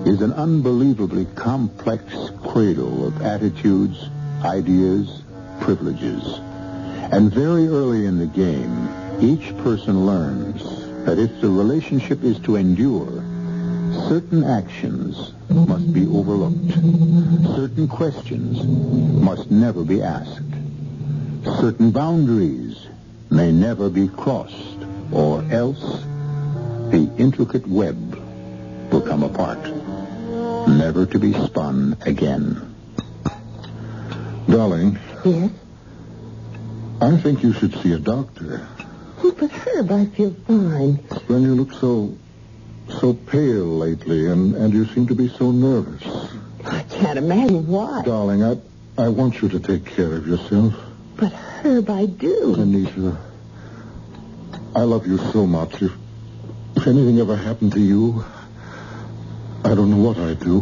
is 0.07 0.23
an 0.23 0.33
unbelievably 0.35 1.27
complex 1.35 2.05
cradle 2.47 3.09
of 3.09 3.21
attitudes, 3.21 4.09
ideas, 4.45 5.25
privileges. 5.61 6.23
And 7.11 7.33
very 7.33 7.67
early 7.67 8.07
in 8.07 8.19
the 8.19 8.29
game, 8.29 8.89
each 9.21 9.57
person 9.65 10.07
learns 10.07 10.63
that 11.05 11.19
if 11.19 11.41
the 11.41 11.51
relationship 11.51 12.23
is 12.23 12.39
to 12.41 12.55
endure, 12.55 13.11
certain 14.09 14.45
actions 14.45 15.33
must 15.51 15.93
be 15.93 16.07
overlooked. 16.07 16.75
Certain 17.57 17.89
questions 17.89 18.63
must 19.21 19.51
never 19.51 19.83
be 19.83 20.01
asked. 20.01 20.55
Certain 21.59 21.91
boundaries 21.91 22.87
may 23.31 23.51
never 23.51 23.91
be 23.91 24.07
crossed, 24.07 24.79
or 25.11 25.43
else 25.51 26.05
the 26.95 27.11
intricate 27.19 27.67
web 27.67 28.15
will 28.93 29.01
come 29.01 29.25
apart, 29.25 29.59
never 30.69 31.05
to 31.07 31.19
be 31.19 31.33
spun 31.33 31.97
again. 32.03 32.73
Darling, 34.49 34.97
Yes? 35.25 35.51
I 37.01 37.17
think 37.17 37.43
you 37.43 37.53
should 37.53 37.75
see 37.81 37.93
a 37.93 37.99
doctor. 37.99 38.69
Oh, 39.25 39.35
but 39.37 39.51
Herb, 39.51 39.91
I 39.91 40.07
feel 40.07 40.35
fine. 40.47 40.95
When 41.27 41.43
you 41.43 41.57
look 41.57 41.73
so 41.81 42.17
so 43.01 43.13
pale 43.15 43.65
lately, 43.65 44.29
and, 44.29 44.55
and 44.55 44.73
you 44.73 44.85
seem 44.87 45.09
to 45.09 45.15
be 45.17 45.29
so 45.29 45.51
nervous. 45.51 46.05
I 46.65 46.83
can't 46.83 47.19
imagine 47.19 47.67
why. 47.67 48.03
Darling, 48.05 48.45
I 48.45 48.59
I 48.97 49.09
want 49.09 49.43
you 49.43 49.49
to 49.49 49.59
take 49.59 49.85
care 49.85 50.15
of 50.15 50.29
yourself. 50.29 50.75
But 51.17 51.33
Herb, 51.33 51.91
I 51.91 52.07
do. 52.07 52.55
Anita, 52.55 53.19
I 54.77 54.83
love 54.83 55.07
you 55.09 55.19
so 55.33 55.47
much. 55.47 55.83
If, 55.83 55.93
if 56.85 56.89
anything 56.89 57.19
ever 57.19 57.35
happened 57.35 57.73
to 57.73 57.81
you, 57.81 58.23
I 59.65 59.75
don't 59.75 59.89
know 59.89 59.97
what 59.97 60.19
I'd 60.19 60.39
do. 60.39 60.61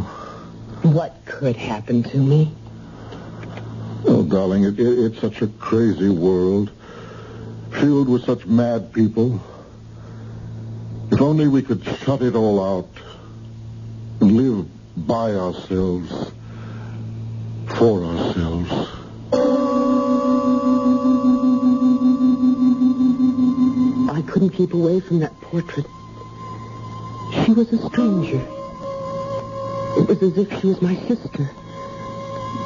What 0.89 1.17
could 1.25 1.57
happen 1.57 2.05
to 2.05 2.17
me? 2.17 2.55
Oh, 4.07 4.23
darling, 4.23 4.63
it, 4.63 4.79
it, 4.79 4.87
it's 4.87 5.21
such 5.21 5.43
a 5.43 5.49
crazy 5.49 6.11
world, 6.11 6.71
filled 7.73 8.09
with 8.09 8.25
such 8.25 8.47
mad 8.47 8.93
people. 8.93 9.43
If 11.11 11.21
only 11.21 11.49
we 11.49 11.61
could 11.61 11.85
shut 12.05 12.23
it 12.23 12.37
all 12.37 12.63
out 12.65 12.91
and 14.21 14.37
live 14.37 14.69
by 15.09 15.33
ourselves, 15.33 16.31
for 17.67 18.05
ourselves. 18.05 18.71
I 24.09 24.23
couldn't 24.31 24.51
keep 24.51 24.73
away 24.73 25.01
from 25.01 25.19
that 25.19 25.35
portrait. 25.41 25.85
She 27.33 27.53
was 27.53 27.73
a 27.73 27.89
stranger. 27.89 28.47
It 29.97 30.07
was 30.07 30.23
as 30.23 30.37
if 30.37 30.61
she 30.61 30.67
was 30.67 30.83
my 30.83 30.97
sister. 31.09 31.51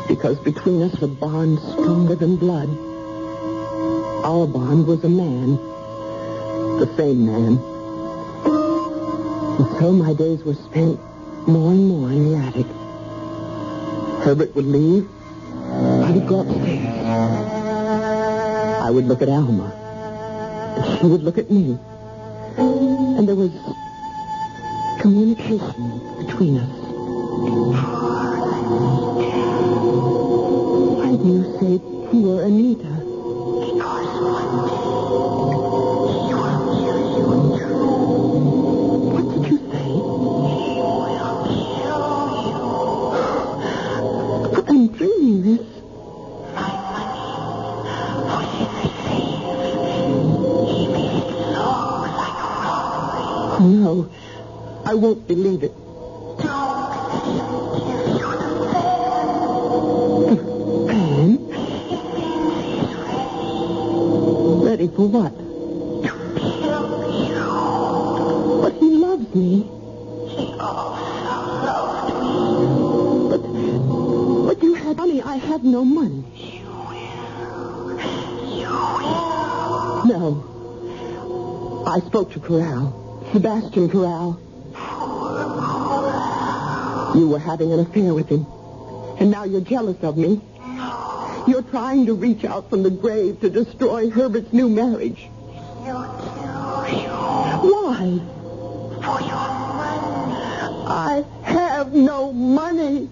Because 0.08 0.38
between 0.40 0.82
us 0.82 1.00
a 1.02 1.06
bond 1.06 1.60
stronger 1.60 2.16
than 2.16 2.36
blood. 2.36 2.68
Our 4.24 4.46
bond 4.46 4.88
was 4.88 5.04
a 5.04 5.08
man. 5.08 5.56
The 6.80 6.92
same 6.96 7.26
man. 7.26 7.58
And 9.58 9.78
so 9.78 9.92
my 9.92 10.14
days 10.14 10.42
were 10.42 10.54
spent 10.54 11.00
more 11.46 11.70
and 11.70 11.86
more 11.86 12.10
in 12.10 12.32
the 12.32 12.36
attic. 12.38 12.66
Herbert 14.24 14.54
would 14.56 14.66
leave. 14.66 15.08
I 15.70 16.10
would 16.10 16.26
go 16.26 16.40
upstairs. 16.40 17.06
I 18.82 18.90
would 18.90 19.06
look 19.06 19.22
at 19.22 19.28
Alma. 19.28 19.72
And 20.76 20.98
she 20.98 21.06
would 21.06 21.22
look 21.22 21.38
at 21.38 21.50
me. 21.50 21.78
And 22.58 23.28
there 23.28 23.36
was 23.36 23.52
communication 25.06 26.02
between 26.18 26.58
us. 26.58 26.68
Why 30.98 31.10
do 31.14 31.28
you 31.30 31.42
say 31.60 31.78
poor 32.10 32.42
Anita? 32.42 32.94
What 35.46 35.65
I 54.88 54.94
won't 54.94 55.26
believe 55.26 55.64
it. 55.64 55.72
Ready 64.64 64.86
for 64.88 65.08
what? 65.08 65.32
But 68.62 68.74
he 68.78 68.90
loves 68.90 69.34
me. 69.34 69.62
He 70.28 70.54
also 70.60 71.02
loved 71.66 72.14
me. 72.22 73.28
But, 73.30 73.42
but 74.46 74.62
you 74.62 74.74
had 74.74 74.96
money. 74.96 75.20
I 75.20 75.36
had 75.36 75.64
no 75.64 75.84
money. 75.84 76.24
No. 80.06 81.84
I 81.88 81.98
spoke 82.06 82.30
to 82.34 82.38
Corral. 82.40 83.02
Sebastian 83.32 83.90
Corral. 83.90 84.38
You 87.16 87.28
were 87.28 87.38
having 87.38 87.72
an 87.72 87.80
affair 87.80 88.12
with 88.12 88.28
him. 88.28 88.44
And 89.18 89.30
now 89.30 89.44
you're 89.44 89.62
jealous 89.62 89.96
of 90.02 90.18
me. 90.18 90.38
You're 91.48 91.62
trying 91.62 92.04
to 92.06 92.14
reach 92.14 92.44
out 92.44 92.68
from 92.68 92.82
the 92.82 92.90
grave 92.90 93.40
to 93.40 93.48
destroy 93.48 94.10
Herbert's 94.10 94.52
new 94.52 94.68
marriage. 94.68 95.26
You 95.82 95.94
you. 96.92 97.08
Why? 97.72 98.20
For 99.00 99.20
your 99.24 99.48
money. 99.80 100.34
I 100.86 101.24
have 101.44 101.94
no 101.94 102.32
money. 102.34 103.08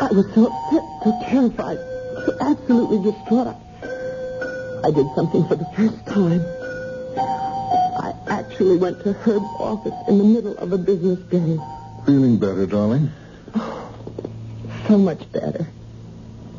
I 0.00 0.08
was 0.12 0.26
so 0.34 0.46
upset, 0.46 0.84
so 1.04 1.12
terrified, 1.28 1.78
so 2.24 2.36
absolutely 2.40 3.12
distraught. 3.12 3.56
I 4.86 4.92
did 4.92 5.12
something 5.16 5.44
for 5.48 5.56
the 5.56 5.64
first 5.74 6.06
time. 6.06 6.46
I 7.18 8.14
actually 8.28 8.76
went 8.76 9.02
to 9.02 9.14
Herb's 9.14 9.44
office 9.58 9.92
in 10.06 10.18
the 10.18 10.22
middle 10.22 10.56
of 10.58 10.72
a 10.72 10.78
business 10.78 11.18
day. 11.28 11.58
Feeling 12.06 12.38
better, 12.38 12.66
darling? 12.66 13.10
Oh, 13.56 13.92
so 14.86 14.96
much 14.96 15.20
better. 15.32 15.66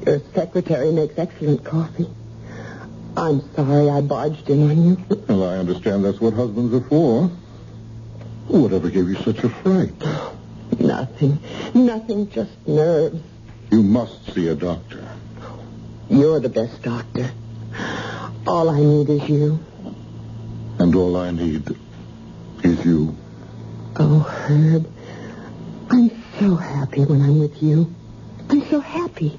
Your 0.06 0.20
secretary 0.36 0.92
makes 0.92 1.18
excellent 1.18 1.64
coffee. 1.64 2.10
I'm 3.16 3.40
sorry 3.56 3.90
I 3.90 4.02
barged 4.02 4.50
in 4.50 4.70
on 4.70 4.86
you. 4.86 4.98
Well, 5.30 5.46
I 5.46 5.56
understand 5.56 6.04
that's 6.04 6.20
what 6.20 6.34
husbands 6.34 6.74
are 6.74 6.86
for. 6.90 7.30
Whatever 8.50 8.90
gave 8.90 9.08
you 9.08 9.16
such 9.16 9.42
a 9.46 9.50
fright? 9.50 9.94
Nothing. 10.82 11.40
Nothing, 11.74 12.30
just 12.30 12.68
nerves. 12.68 13.22
You 13.72 13.84
must 13.84 14.34
see 14.34 14.50
a 14.50 14.56
doctor. 14.56 15.08
You're 16.10 16.42
the 16.42 16.50
best 16.50 16.82
doctor. 16.84 17.32
All 18.48 18.70
I 18.70 18.80
need 18.80 19.10
is 19.10 19.30
you. 19.30 19.60
And 20.80 20.96
all 20.96 21.18
I 21.18 21.32
need 21.32 21.68
is 22.64 22.86
you. 22.86 23.14
Oh, 23.98 24.20
Herb. 24.20 24.90
I'm 25.90 26.10
so 26.40 26.56
happy 26.56 27.04
when 27.04 27.22
I'm 27.22 27.40
with 27.40 27.62
you. 27.62 27.94
I'm 28.50 28.66
so 28.70 28.80
happy. 28.80 29.38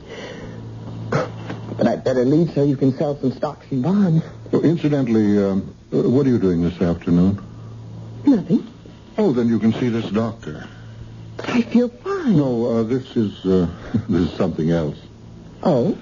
But 1.11 1.87
I'd 1.87 2.05
better 2.05 2.25
leave 2.27 2.53
so 2.55 2.65
you 2.65 2.77
can 2.77 2.97
sell 2.99 3.19
some 3.19 3.33
stocks 3.33 3.65
and 3.71 3.83
bonds. 3.83 4.25
Oh, 4.53 4.61
incidentally, 4.61 5.43
um, 5.43 5.75
uh, 5.91 6.09
what 6.09 6.27
are 6.27 6.31
you 6.31 6.39
doing 6.39 6.61
this 6.61 6.79
afternoon? 6.83 7.43
Nothing. 8.27 8.67
Oh, 9.17 9.33
then 9.33 9.49
you 9.49 9.59
can 9.59 9.73
see 9.73 9.89
this 9.89 10.11
doctor. 10.11 10.69
But 11.39 11.49
I 11.49 11.63
feel 11.63 11.89
fine. 11.89 12.37
No, 12.37 12.67
uh, 12.67 12.83
this 12.83 13.17
is 13.17 13.47
uh, 13.47 13.69
this 14.09 14.31
is 14.31 14.37
something 14.37 14.71
else. 14.71 14.99
Oh? 15.63 15.97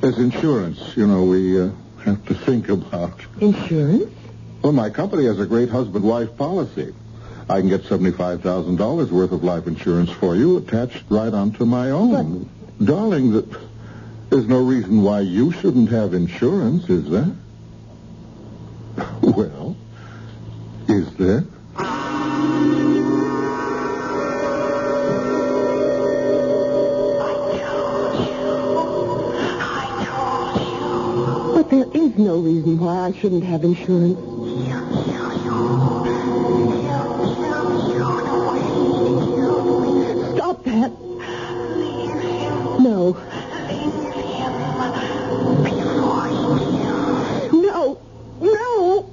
There's 0.00 0.18
insurance. 0.18 0.96
You 0.96 1.06
know, 1.06 1.24
we 1.24 1.60
uh, 1.60 1.70
have 2.04 2.24
to 2.26 2.34
think 2.34 2.68
about. 2.68 3.20
Insurance? 3.40 4.12
Well, 4.62 4.72
my 4.72 4.90
company 4.90 5.24
has 5.26 5.38
a 5.40 5.46
great 5.46 5.68
husband-wife 5.68 6.36
policy. 6.36 6.94
I 7.48 7.60
can 7.60 7.68
get 7.68 7.84
seventy-five 7.84 8.42
thousand 8.42 8.76
dollars 8.76 9.10
worth 9.10 9.32
of 9.32 9.42
life 9.42 9.66
insurance 9.66 10.10
for 10.10 10.36
you, 10.36 10.58
attached 10.58 11.04
right 11.08 11.32
onto 11.32 11.64
my 11.64 11.90
own. 11.90 12.48
Darling, 12.82 13.32
that 13.32 13.46
there's 14.30 14.46
no 14.46 14.62
reason 14.62 15.02
why 15.02 15.20
you 15.20 15.52
shouldn't 15.52 15.90
have 15.90 16.12
insurance, 16.14 16.88
is 16.90 17.08
there? 17.10 17.30
Well, 19.22 19.76
is 20.88 21.12
there? 21.14 21.44
But 32.18 32.24
there 32.24 32.32
is 32.34 32.36
no 32.36 32.40
reason 32.40 32.78
why 32.80 33.06
I 33.06 33.12
shouldn't 33.12 33.44
have 33.44 33.62
insurance. 33.62 34.18
Stop 40.34 40.64
that. 40.64 40.90
No. 42.80 43.16
No. 47.52 48.00
No. 48.40 49.06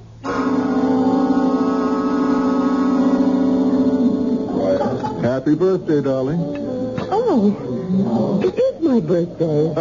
Happy 5.22 5.53
birthday, 5.56 6.01
darling. 6.01 6.39
Oh, 7.12 7.51
my 8.86 9.00
birthday. 9.00 9.74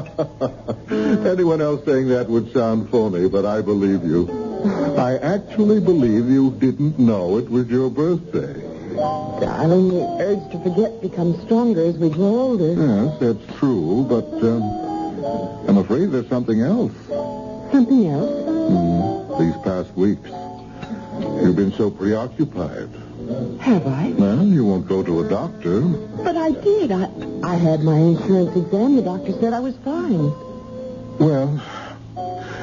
Anyone 1.30 1.60
else 1.60 1.84
saying 1.84 2.08
that 2.08 2.28
would 2.28 2.52
sound 2.52 2.90
phony, 2.90 3.28
but 3.28 3.44
I 3.44 3.60
believe 3.60 4.02
you. 4.04 4.28
I 4.96 5.18
actually 5.18 5.80
believe 5.80 6.28
you 6.28 6.52
didn't 6.52 6.98
know 6.98 7.36
it 7.36 7.50
was 7.50 7.68
your 7.68 7.90
birthday. 7.90 8.54
Darling, 9.40 9.88
the 9.88 10.06
urge 10.20 10.52
to 10.52 10.62
forget 10.62 11.02
becomes 11.02 11.42
stronger 11.44 11.84
as 11.84 11.98
we 11.98 12.08
grow 12.08 12.24
older. 12.26 12.72
Yes, 12.72 13.18
that's 13.20 13.58
true, 13.58 14.06
but 14.08 14.24
um, 14.42 14.62
I'm 15.68 15.78
afraid 15.78 16.10
there's 16.10 16.28
something 16.28 16.60
else. 16.60 16.92
Something 17.72 18.06
else? 18.06 18.30
Hmm, 18.70 19.42
these 19.42 19.56
past 19.64 19.92
weeks, 19.96 20.30
you've 21.42 21.56
been 21.56 21.72
so 21.72 21.90
preoccupied. 21.90 22.88
Have 23.60 23.86
I? 23.86 24.12
Well, 24.16 24.44
you 24.44 24.64
won't 24.66 24.86
go 24.86 25.02
to 25.02 25.20
a 25.24 25.28
doctor. 25.28 25.80
But 25.80 26.36
I 26.36 26.50
did. 26.50 26.92
I, 26.92 27.08
I 27.42 27.54
had 27.56 27.80
my 27.80 27.96
insurance 27.96 28.56
exam. 28.56 28.96
The 28.96 29.02
doctor 29.02 29.32
said 29.40 29.52
I 29.52 29.60
was 29.60 29.74
fine. 29.78 30.32
Well, 31.18 31.60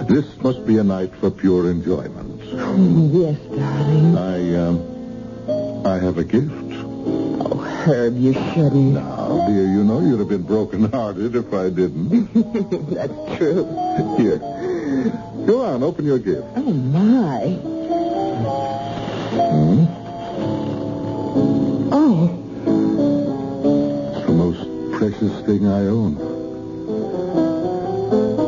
this 0.07 0.25
must 0.41 0.65
be 0.65 0.77
a 0.77 0.83
night 0.83 1.13
for 1.19 1.31
pure 1.31 1.69
enjoyment. 1.71 2.41
yes, 2.43 3.39
darling. 3.55 4.17
I, 4.17 4.55
um, 4.55 5.85
I 5.87 5.97
have 5.99 6.17
a 6.17 6.23
gift. 6.23 6.51
Oh, 6.53 7.57
Herb, 7.85 8.15
you 8.17 8.33
shouldn't. 8.33 8.93
Now, 8.93 9.47
dear, 9.47 9.65
you 9.65 9.83
know 9.83 9.99
you'd 10.01 10.19
have 10.19 10.29
been 10.29 10.43
broken-hearted 10.43 11.35
if 11.35 11.53
I 11.53 11.69
didn't. 11.69 12.31
That's 12.93 13.37
true. 13.37 13.65
Here. 14.17 14.37
Go 15.47 15.63
on, 15.65 15.81
open 15.81 16.05
your 16.05 16.19
gift. 16.19 16.45
Oh, 16.55 16.61
my. 16.61 17.57
Hmm? 19.31 19.70
Precious 25.01 25.41
thing 25.47 25.65
I 25.65 25.87
own. 25.87 26.13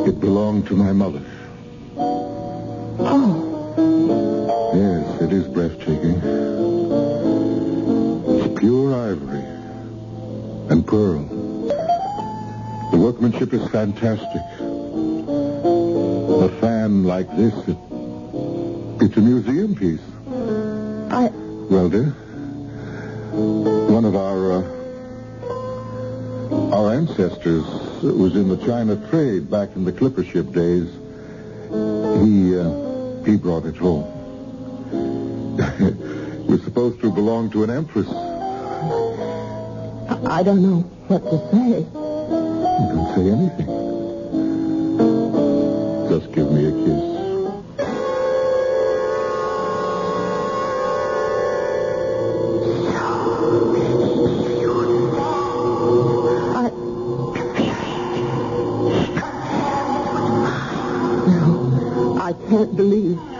It 0.06 0.20
belonged 0.20 0.68
to 0.68 0.76
my 0.76 0.92
mother. 0.92 1.20
oh. 3.00 3.40
Yes, 4.72 5.22
it 5.22 5.32
is 5.32 5.48
breathtaking. 5.48 6.14
It's 8.38 8.60
pure 8.60 8.94
ivory 8.94 9.42
and 10.70 10.86
pearl. 10.86 11.24
The 12.92 12.98
workmanship 12.98 13.52
is 13.52 13.68
fantastic. 13.72 14.42
A 16.44 16.48
fan 16.60 17.02
like 17.02 17.28
this, 17.36 17.52
it, 17.66 17.76
it's 19.02 19.16
a 19.16 19.20
museum 19.20 19.74
piece. 19.74 20.06
I, 21.10 21.32
Well, 21.68 21.88
dear, 21.88 22.14
one 23.90 24.04
of 24.04 24.14
our 24.14 24.52
uh, 24.52 24.83
our 26.74 26.92
ancestors 26.92 27.64
was 28.02 28.34
in 28.34 28.48
the 28.48 28.56
China 28.66 28.96
trade 29.08 29.48
back 29.48 29.76
in 29.76 29.84
the 29.84 29.92
clipper 29.92 30.24
ship 30.24 30.50
days. 30.50 30.90
He 31.70 32.58
uh, 32.58 33.22
he 33.24 33.36
brought 33.36 33.64
it 33.64 33.76
home. 33.76 34.02
it 35.60 36.50
was 36.50 36.64
supposed 36.64 37.00
to 37.00 37.12
belong 37.12 37.50
to 37.52 37.62
an 37.62 37.70
empress. 37.70 38.08
I 40.26 40.42
don't 40.42 40.62
know 40.62 40.80
what 41.06 41.22
to 41.22 41.38
say. 41.52 41.86
Don't 42.90 43.14
say 43.14 43.30
anything. 43.30 43.68
Just 46.08 46.32
give 46.32 46.50
me 46.50 46.66
a 46.66 46.72
kiss. 46.72 47.13
Can't 62.54 62.76
believe. 62.76 63.33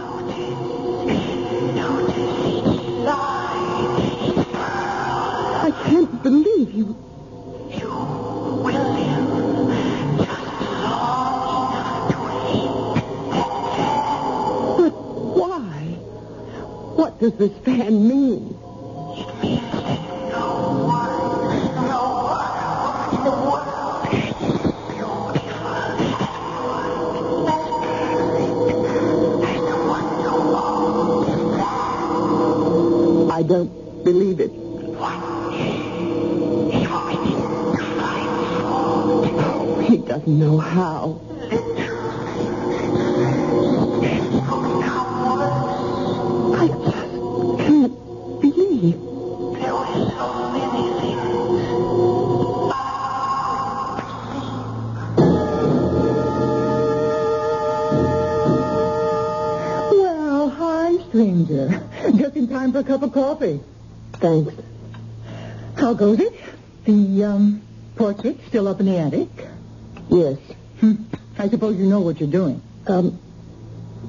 I 71.37 71.49
suppose 71.49 71.77
you 71.77 71.85
know 71.85 71.99
what 71.99 72.19
you're 72.19 72.29
doing. 72.29 72.61
Um, 72.87 73.19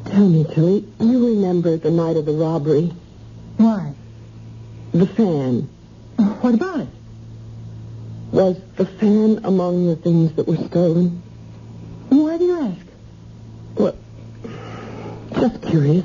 tell 0.06 0.28
me, 0.28 0.44
Tilly, 0.54 0.86
you 1.00 1.26
remember 1.34 1.76
the 1.76 1.90
night 1.90 2.16
of 2.16 2.24
the 2.24 2.32
robbery? 2.32 2.92
Why? 3.56 3.94
The 4.92 5.06
fan. 5.06 5.68
What 6.16 6.54
about 6.54 6.80
it? 6.80 6.88
Was 8.32 8.56
the 8.76 8.86
fan 8.86 9.40
among 9.44 9.86
the 9.86 9.96
things 9.96 10.32
that 10.34 10.46
were 10.46 10.56
stolen? 10.68 11.22
Why 12.10 12.38
do 12.38 12.44
you 12.44 12.60
ask? 12.60 12.86
Well, 13.74 13.96
just 15.32 15.62
curious. 15.62 16.04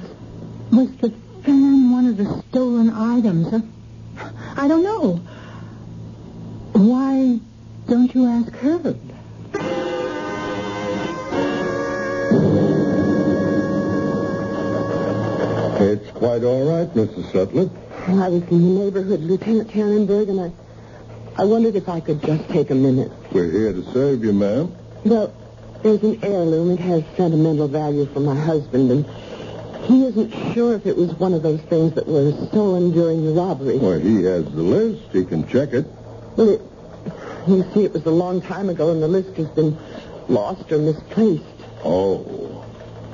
Was 0.72 0.90
the 0.98 1.14
fan 1.44 1.92
one 1.92 2.08
of 2.08 2.18
the 2.18 2.44
stolen 2.50 2.90
items? 2.90 3.50
Huh? 3.50 3.62
I 4.56 4.68
don't 4.68 4.84
know. 4.84 5.22
Why 6.74 7.40
don't 7.88 8.14
you 8.16 8.26
ask 8.26 8.52
Herb? 8.54 9.11
Quite 16.22 16.44
all 16.44 16.70
right, 16.70 16.88
Mrs. 16.94 17.32
Sutler. 17.32 17.68
I 18.06 18.30
was 18.30 18.44
in 18.52 18.76
the 18.76 18.84
neighborhood, 18.84 19.22
Lieutenant 19.22 19.72
Tannenberg, 19.72 20.30
and 20.30 20.40
I, 20.40 21.42
I 21.42 21.46
wondered 21.46 21.76
if 21.76 21.90
I 21.90 22.00
could 22.00 22.22
just 22.22 22.48
take 22.50 22.70
a 22.70 22.76
minute. 22.76 23.12
We're 23.32 23.50
here 23.50 23.74
to 23.74 23.84
serve 23.92 24.24
you, 24.24 24.32
ma'am. 24.32 24.72
Well, 25.04 25.34
there's 25.82 26.04
an 26.04 26.20
heirloom. 26.22 26.70
It 26.70 26.80
has 26.82 27.04
sentimental 27.18 27.68
value 27.68 28.06
for 28.06 28.20
my 28.20 28.36
husband, 28.36 28.92
and 28.92 29.06
he 29.86 30.06
isn't 30.06 30.54
sure 30.54 30.76
if 30.76 30.86
it 30.86 30.96
was 30.96 31.12
one 31.16 31.34
of 31.34 31.42
those 31.42 31.62
things 31.62 31.96
that 31.96 32.08
were 32.08 32.32
stolen 32.50 32.92
during 32.92 33.26
the 33.26 33.32
robbery. 33.32 33.80
Well, 33.80 33.98
he 33.98 34.22
has 34.26 34.46
the 34.46 34.62
list. 34.62 35.02
He 35.12 35.26
can 35.26 35.48
check 35.48 35.74
it. 35.74 35.88
Well, 36.38 36.50
it, 36.50 36.62
you 37.48 37.66
see, 37.74 37.84
it 37.84 37.94
was 37.94 38.06
a 38.06 38.12
long 38.12 38.44
time 38.44 38.70
ago, 38.70 38.92
and 38.92 39.02
the 39.02 39.08
list 39.08 39.36
has 39.38 39.48
been 39.48 39.76
lost 40.30 40.72
or 40.72 40.78
misplaced. 40.78 41.44
Oh. 41.84 42.64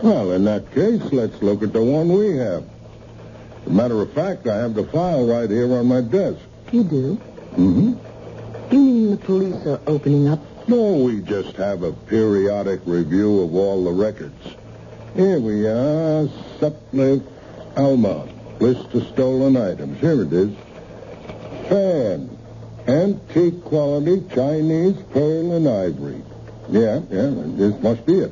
Well, 0.03 0.33
in 0.33 0.43
that 0.43 0.73
case, 0.73 1.01
let's 1.13 1.41
look 1.41 1.63
at 1.63 1.71
the 1.71 1.81
one 1.81 2.09
we 2.09 2.35
have. 2.35 2.65
As 3.67 3.73
a 3.73 3.75
matter 3.75 4.01
of 4.01 4.13
fact, 4.13 4.47
I 4.47 4.55
have 4.55 4.75
the 4.75 4.85
file 4.85 5.25
right 5.25 5.49
here 5.49 5.69
on 5.73 5.87
my 5.87 5.99
desk. 5.99 6.39
You 6.71 6.85
do? 6.85 7.15
Mm-hmm. 7.57 8.73
You 8.73 8.79
mean 8.79 9.11
the 9.11 9.17
police 9.17 9.65
are 9.65 9.81
opening 9.85 10.29
up? 10.29 10.39
No, 10.69 10.93
we 10.93 11.19
just 11.19 11.57
have 11.57 11.83
a 11.83 11.91
periodic 11.91 12.79
review 12.85 13.41
of 13.41 13.53
all 13.53 13.83
the 13.83 13.91
records. 13.91 14.41
Here 15.17 15.37
we 15.41 15.67
are, 15.67 16.29
Sutcliffe 16.61 17.23
Alma. 17.75 18.29
List 18.61 18.93
of 18.93 19.05
stolen 19.07 19.57
items. 19.57 19.99
Here 19.99 20.21
it 20.21 20.31
is. 20.31 20.55
Fan. 21.67 22.37
Antique 22.87 23.65
quality 23.65 24.23
Chinese 24.33 24.95
pearl 25.11 25.51
and 25.51 25.67
ivory. 25.67 26.21
Yeah, 26.69 27.01
yeah, 27.11 27.33
this 27.57 27.77
must 27.83 28.05
be 28.05 28.19
it. 28.19 28.31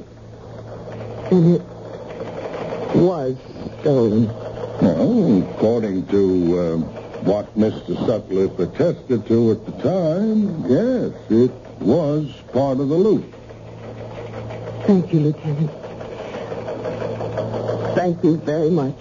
And 1.30 1.56
it 1.56 1.62
was 2.96 3.36
stolen. 3.82 4.45
Well, 4.82 5.42
according 5.56 6.06
to 6.08 6.60
uh, 6.60 6.78
what 7.24 7.58
Mr. 7.58 7.96
Sutcliffe 8.06 8.60
attested 8.60 9.26
to 9.28 9.52
at 9.52 9.66
the 9.66 9.72
time, 9.82 10.66
yes, 10.70 11.14
it 11.30 11.52
was 11.80 12.30
part 12.54 12.80
of 12.80 12.90
the 12.90 12.96
loot. 12.96 13.26
Thank 14.86 15.14
you, 15.14 15.20
Lieutenant. 15.22 15.72
Thank 17.96 18.24
you 18.24 18.38
very 18.38 18.70
much. 18.70 18.98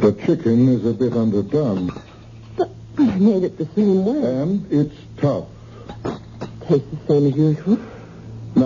The 0.00 0.12
chicken 0.24 0.68
is 0.68 0.86
a 0.86 0.94
bit 0.94 1.12
underdone, 1.12 1.90
But 2.56 2.70
I 2.96 3.16
made 3.18 3.44
it 3.44 3.58
the 3.58 3.66
same 3.74 4.04
way. 4.04 4.22
and 4.42 4.66
it's 4.72 4.94
tough. 5.18 5.44
Tastes 6.66 6.86
the 6.90 7.06
same 7.06 7.26
as 7.26 7.36
usual. 7.36 7.78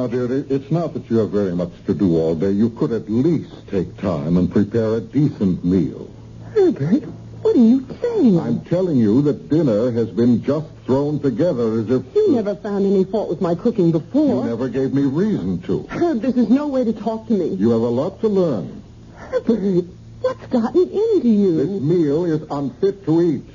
Now, 0.04 0.10
dearie, 0.10 0.44
it's 0.50 0.70
not 0.70 0.92
that 0.92 1.08
you 1.08 1.16
have 1.16 1.30
very 1.30 1.54
much 1.56 1.70
to 1.86 1.94
do 1.94 2.18
all 2.18 2.34
day. 2.34 2.50
You 2.50 2.68
could 2.68 2.92
at 2.92 3.08
least 3.08 3.54
take 3.68 3.96
time 3.96 4.36
and 4.36 4.52
prepare 4.52 4.96
a 4.96 5.00
decent 5.00 5.64
meal. 5.64 6.10
Herbert, 6.52 7.04
what 7.40 7.56
are 7.56 7.58
you 7.58 7.86
saying? 8.02 8.38
I'm 8.38 8.60
telling 8.66 8.98
you 8.98 9.22
that 9.22 9.48
dinner 9.48 9.90
has 9.92 10.10
been 10.10 10.42
just 10.44 10.66
thrown 10.84 11.20
together 11.20 11.80
as 11.80 11.88
if 11.88 12.14
You 12.14 12.32
never 12.32 12.54
found 12.54 12.84
any 12.84 13.04
fault 13.04 13.30
with 13.30 13.40
my 13.40 13.54
cooking 13.54 13.92
before. 13.92 14.44
you 14.44 14.50
never 14.50 14.68
gave 14.68 14.92
me 14.92 15.04
reason 15.04 15.62
to. 15.62 15.86
Herb, 15.88 16.20
this 16.20 16.34
is 16.36 16.50
no 16.50 16.68
way 16.68 16.84
to 16.84 16.92
talk 16.92 17.26
to 17.28 17.32
me. 17.32 17.54
You 17.54 17.70
have 17.70 17.80
a 17.80 17.88
lot 17.88 18.20
to 18.20 18.28
learn. 18.28 18.82
Herbert, 19.16 19.86
what's 20.20 20.46
gotten 20.48 20.82
into 20.82 21.28
you? 21.28 21.56
This 21.66 21.80
meal 21.80 22.26
is 22.26 22.42
unfit 22.50 23.06
to 23.06 23.22
eat. 23.22 23.53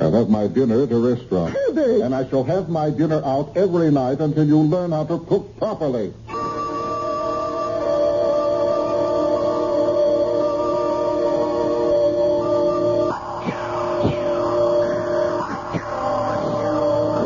I'll 0.00 0.12
have 0.12 0.30
my 0.30 0.46
dinner 0.46 0.84
at 0.84 0.92
a 0.92 0.98
restaurant. 0.98 1.54
Herbert! 1.66 2.02
And 2.02 2.14
I 2.14 2.28
shall 2.28 2.44
have 2.44 2.68
my 2.68 2.88
dinner 2.90 3.20
out 3.24 3.56
every 3.56 3.90
night 3.90 4.20
until 4.20 4.46
you 4.46 4.58
learn 4.58 4.92
how 4.92 5.04
to 5.04 5.18
cook 5.18 5.58
properly. 5.58 6.14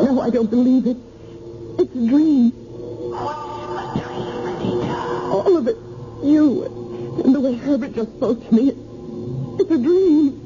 No, 0.03 0.19
I 0.21 0.29
don't 0.31 0.49
believe 0.49 0.87
it. 0.87 0.97
It's 1.79 1.95
a 1.95 2.07
dream. 2.07 2.51
All 5.31 5.57
of 5.57 5.67
it. 5.67 5.77
You. 6.23 6.65
And 7.23 7.35
the 7.35 7.39
way 7.39 7.53
Herbert 7.53 7.93
just 7.93 8.11
spoke 8.17 8.49
to 8.49 8.55
me. 8.55 8.69
It's 9.59 9.71
a 9.71 9.77
dream. 9.77 10.42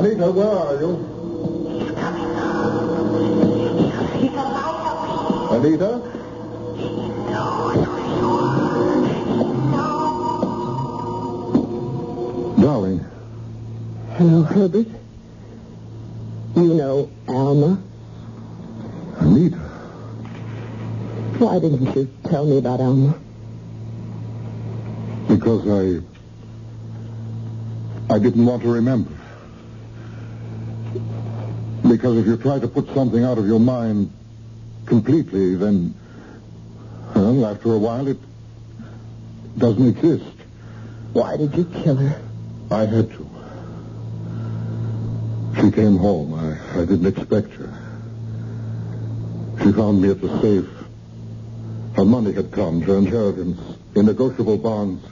Anita, 0.00 0.30
where 0.30 0.48
are 0.48 0.80
you? 0.80 0.96
He's 1.78 1.92
coming. 1.92 2.24
He's 4.18 4.32
alive. 4.32 5.52
Anita? 5.52 5.90
Darling, 12.62 13.04
Hello, 14.16 14.42
Herbert. 14.42 14.86
You 16.56 16.74
know 16.74 17.10
Alma. 17.28 17.78
Anita. 19.18 19.56
Why 21.36 21.58
didn't 21.58 21.94
you 21.94 22.08
tell 22.24 22.46
me 22.46 22.56
about 22.56 22.80
Alma? 22.80 23.18
Because 25.28 25.68
I. 25.68 26.00
I 28.14 28.18
didn't 28.18 28.46
want 28.46 28.62
to 28.62 28.72
remember. 28.72 29.19
Because 32.00 32.16
if 32.16 32.26
you 32.26 32.38
try 32.38 32.58
to 32.58 32.66
put 32.66 32.86
something 32.94 33.22
out 33.22 33.36
of 33.36 33.46
your 33.46 33.60
mind 33.60 34.10
completely, 34.86 35.54
then. 35.54 35.94
Well, 37.14 37.44
after 37.44 37.74
a 37.74 37.78
while, 37.78 38.08
it 38.08 38.16
doesn't 39.58 39.86
exist. 39.86 40.34
Why 41.12 41.36
did 41.36 41.54
you 41.54 41.66
kill 41.66 41.96
her? 41.96 42.22
I 42.70 42.86
had 42.86 43.10
to. 43.10 43.30
She 45.60 45.70
came 45.72 45.98
home. 45.98 46.32
I, 46.32 46.80
I 46.80 46.86
didn't 46.86 47.04
expect 47.04 47.52
her. 47.52 47.68
She 49.62 49.70
found 49.72 50.00
me 50.00 50.08
at 50.08 50.22
the 50.22 50.40
safe. 50.40 50.70
Her 51.96 52.06
money 52.06 52.32
had 52.32 52.50
come, 52.50 52.80
her 52.80 52.96
inheritance, 52.96 53.60
in 53.94 54.06
negotiable 54.06 54.56
bonds. 54.56 55.04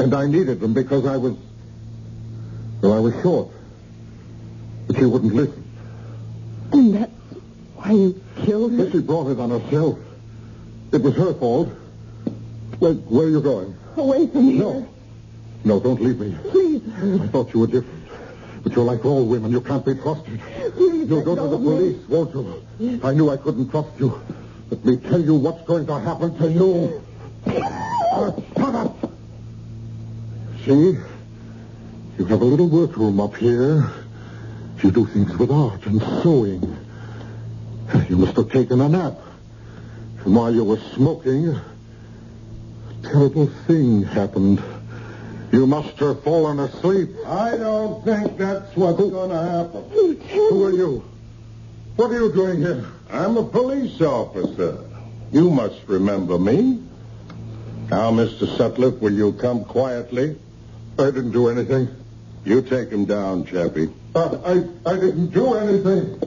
And 0.00 0.12
I 0.14 0.26
needed 0.26 0.58
them 0.58 0.74
because 0.74 1.06
I 1.06 1.16
was. 1.16 1.36
Well, 2.82 2.92
I 2.92 2.98
was 2.98 3.14
short. 3.22 3.52
But 4.86 4.96
she 4.96 5.04
wouldn't 5.04 5.34
listen. 5.34 5.64
And 6.72 6.94
that's 6.94 7.12
why 7.76 7.92
you 7.92 8.20
killed 8.44 8.72
her? 8.72 8.84
But 8.84 8.92
she 8.92 9.00
brought 9.00 9.28
it 9.30 9.38
on 9.40 9.50
herself. 9.50 9.98
It 10.92 11.02
was 11.02 11.14
her 11.16 11.34
fault. 11.34 11.68
Where, 12.78 12.94
where 12.94 13.26
are 13.26 13.30
you 13.30 13.40
going? 13.40 13.74
Away 13.96 14.26
from 14.28 14.44
here. 14.50 14.58
No. 14.60 14.88
No, 15.64 15.80
don't 15.80 16.00
leave 16.02 16.18
me. 16.18 16.36
Please, 16.50 16.82
I 17.22 17.26
thought 17.28 17.52
you 17.54 17.60
were 17.60 17.66
different. 17.66 18.04
But 18.62 18.72
you're 18.74 18.84
like 18.84 19.04
all 19.04 19.26
women. 19.26 19.50
You 19.50 19.60
can't 19.60 19.84
be 19.84 19.94
trusted. 19.94 20.40
Please, 20.74 21.08
You'll 21.08 21.22
go 21.24 21.34
to 21.34 21.42
the 21.48 21.54
of 21.56 21.60
me. 21.60 21.66
police, 21.66 22.08
won't 22.08 22.34
you? 22.80 23.00
I 23.02 23.12
knew 23.14 23.30
I 23.30 23.36
couldn't 23.36 23.70
trust 23.70 23.90
you. 23.98 24.20
Let 24.70 24.84
me 24.84 24.96
tell 24.96 25.20
you 25.20 25.34
what's 25.36 25.62
going 25.66 25.86
to 25.86 26.00
happen 26.00 26.36
to 26.38 26.50
you. 26.50 27.02
Shut 27.46 28.74
up. 28.74 28.96
See? 30.64 30.96
You 32.18 32.24
have 32.26 32.40
a 32.40 32.44
little 32.44 32.68
workroom 32.68 33.20
up 33.20 33.34
here. 33.36 33.90
You 34.84 34.90
do 34.90 35.06
things 35.06 35.34
with 35.38 35.50
art 35.50 35.86
and 35.86 35.98
sewing. 36.22 36.60
You 38.10 38.18
must 38.18 38.36
have 38.36 38.50
taken 38.50 38.82
a 38.82 38.88
nap. 38.90 39.14
And 40.22 40.36
while 40.36 40.54
you 40.54 40.62
were 40.62 40.78
smoking, 40.94 41.48
a 41.48 41.62
terrible 43.02 43.46
thing 43.66 44.02
happened. 44.02 44.62
You 45.52 45.66
must 45.66 45.96
have 46.00 46.22
fallen 46.22 46.58
asleep. 46.58 47.08
I 47.24 47.56
don't 47.56 48.04
think 48.04 48.36
that's 48.36 48.76
what's 48.76 48.98
going 48.98 49.30
to 49.30 49.40
happen. 49.40 49.90
Who 50.28 50.64
are 50.64 50.72
you? 50.72 51.02
What 51.96 52.10
are 52.10 52.20
you 52.20 52.30
doing 52.34 52.60
here? 52.60 52.84
I'm 53.10 53.38
a 53.38 53.44
police 53.44 54.02
officer. 54.02 54.84
You 55.32 55.48
must 55.48 55.80
remember 55.86 56.38
me. 56.38 56.82
Now, 57.88 58.10
Mr. 58.10 58.54
Sutcliffe, 58.58 59.00
will 59.00 59.14
you 59.14 59.32
come 59.32 59.64
quietly? 59.64 60.36
I 60.98 61.04
didn't 61.04 61.32
do 61.32 61.48
anything. 61.48 61.88
You 62.44 62.60
take 62.60 62.90
him 62.90 63.06
down, 63.06 63.46
Chappie. 63.46 63.88
Uh, 64.14 64.38
I, 64.44 64.90
I 64.90 64.94
didn't 64.96 65.28
do 65.28 65.54
anything. 65.54 66.20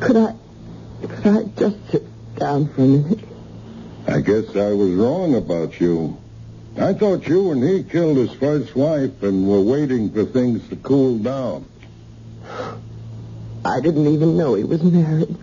Could 0.00 0.16
I, 0.16 0.34
could 1.00 1.26
I 1.26 1.42
just 1.56 1.90
sit 1.90 2.36
down 2.36 2.68
for 2.74 2.82
a 2.82 2.86
minute? 2.86 3.24
I 4.08 4.20
guess 4.20 4.56
I 4.56 4.72
was 4.72 4.90
wrong 4.92 5.34
about 5.34 5.80
you. 5.80 6.16
I 6.76 6.94
thought 6.94 7.26
you 7.26 7.52
and 7.52 7.62
he 7.62 7.82
killed 7.82 8.16
his 8.16 8.32
first 8.32 8.74
wife 8.74 9.22
and 9.22 9.48
were 9.48 9.60
waiting 9.60 10.12
for 10.12 10.24
things 10.24 10.66
to 10.68 10.76
cool 10.76 11.18
down. 11.18 11.66
I 13.64 13.80
didn't 13.80 14.06
even 14.06 14.36
know 14.36 14.54
he 14.54 14.64
was 14.64 14.82
married. 14.82 15.36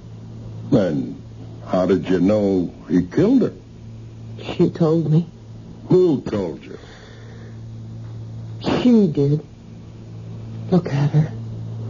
Then 0.71 1.21
how 1.67 1.85
did 1.85 2.09
you 2.09 2.19
know 2.19 2.73
he 2.89 3.05
killed 3.05 3.41
her? 3.41 3.53
She 4.55 4.69
told 4.69 5.11
me. 5.11 5.27
Who 5.89 6.21
told 6.21 6.63
you? 6.63 6.77
She 8.65 9.07
did. 9.07 9.45
Look 10.71 10.87
at 10.87 11.09
her. 11.11 11.31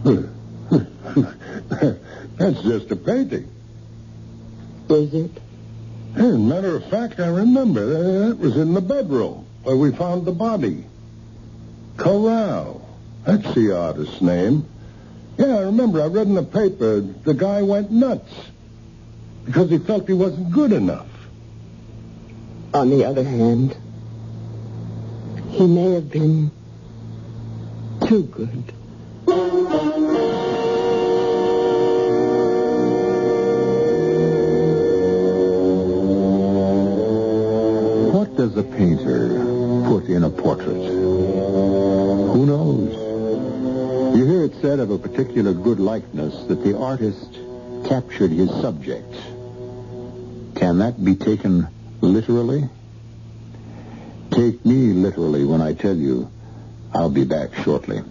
That's 2.36 2.62
just 2.62 2.90
a 2.90 2.96
painting. 2.96 3.50
Is 4.88 5.14
it? 5.14 5.30
As 6.14 6.34
a 6.34 6.38
matter 6.38 6.76
of 6.76 6.88
fact, 6.88 7.18
I 7.20 7.28
remember. 7.28 8.28
That 8.28 8.38
was 8.38 8.56
in 8.56 8.74
the 8.74 8.80
bedroom 8.80 9.46
where 9.62 9.76
we 9.76 9.92
found 9.92 10.24
the 10.26 10.32
body. 10.32 10.84
Corral. 11.96 12.86
That's 13.24 13.54
the 13.54 13.76
artist's 13.76 14.20
name. 14.20 14.66
Yeah, 15.38 15.56
I 15.56 15.60
remember. 15.62 16.02
I 16.02 16.06
read 16.06 16.26
in 16.28 16.34
the 16.34 16.42
paper 16.42 17.00
the 17.00 17.34
guy 17.34 17.62
went 17.62 17.90
nuts 17.90 18.32
because 19.44 19.70
he 19.70 19.78
felt 19.78 20.06
he 20.06 20.14
wasn't 20.14 20.52
good 20.52 20.72
enough. 20.72 21.08
On 22.72 22.90
the 22.90 23.04
other 23.04 23.24
hand, 23.24 23.76
he 25.50 25.66
may 25.66 25.94
have 25.94 26.10
been 26.10 26.50
too 28.08 28.22
good. 28.24 28.72
What 38.12 38.36
does 38.36 38.56
a 38.56 38.62
painter 38.62 39.28
put 39.86 40.04
in 40.04 40.22
a 40.22 40.30
portrait? 40.30 40.76
Who 40.76 42.46
knows? 42.46 44.16
You 44.16 44.24
hear 44.24 44.44
it 44.44 44.54
said 44.60 44.78
of 44.78 44.90
a 44.90 44.98
particular 44.98 45.52
good 45.52 45.80
likeness 45.80 46.44
that 46.44 46.62
the 46.62 46.78
artist 46.78 47.38
captured 47.88 48.30
his 48.30 48.50
subject. 48.50 49.12
Can 50.54 50.78
that 50.78 51.04
be 51.04 51.16
taken 51.16 51.66
literally? 52.00 52.68
Take 54.30 54.64
me 54.64 54.92
literally 54.92 55.44
when 55.44 55.60
I 55.60 55.74
tell 55.74 55.96
you 55.96 56.30
I'll 56.96 57.10
be 57.10 57.24
back 57.24 57.54
shortly. 57.56 58.02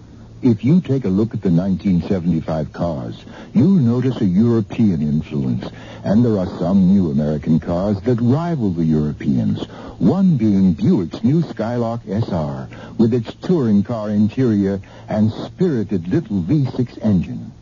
If 0.44 0.64
you 0.64 0.80
take 0.80 1.06
a 1.06 1.10
look 1.10 1.34
at 1.34 1.42
the 1.42 1.50
1975 1.50 2.72
cars, 2.72 3.26
you'll 3.52 3.82
notice 3.82 4.22
a 4.22 4.26
European 4.26 5.02
influence. 5.02 5.68
And 6.04 6.24
there 6.24 6.38
are 6.38 6.60
some 6.60 6.94
new 6.94 7.10
American 7.10 7.60
cars 7.60 8.00
that 8.02 8.22
rival 8.22 8.70
the 8.74 8.86
Europeans. 8.86 9.66
One 9.98 10.38
being 10.38 10.74
Buick's 10.74 11.24
new 11.24 11.42
Skylark 11.42 12.02
SR 12.06 12.70
with 13.00 13.16
its 13.16 13.34
touring 13.34 13.82
car 13.82 14.12
interior 14.12 14.80
and 15.10 15.32
spirited 15.32 16.08
little 16.08 16.44
V6 16.44 17.04
engine. 17.04 17.54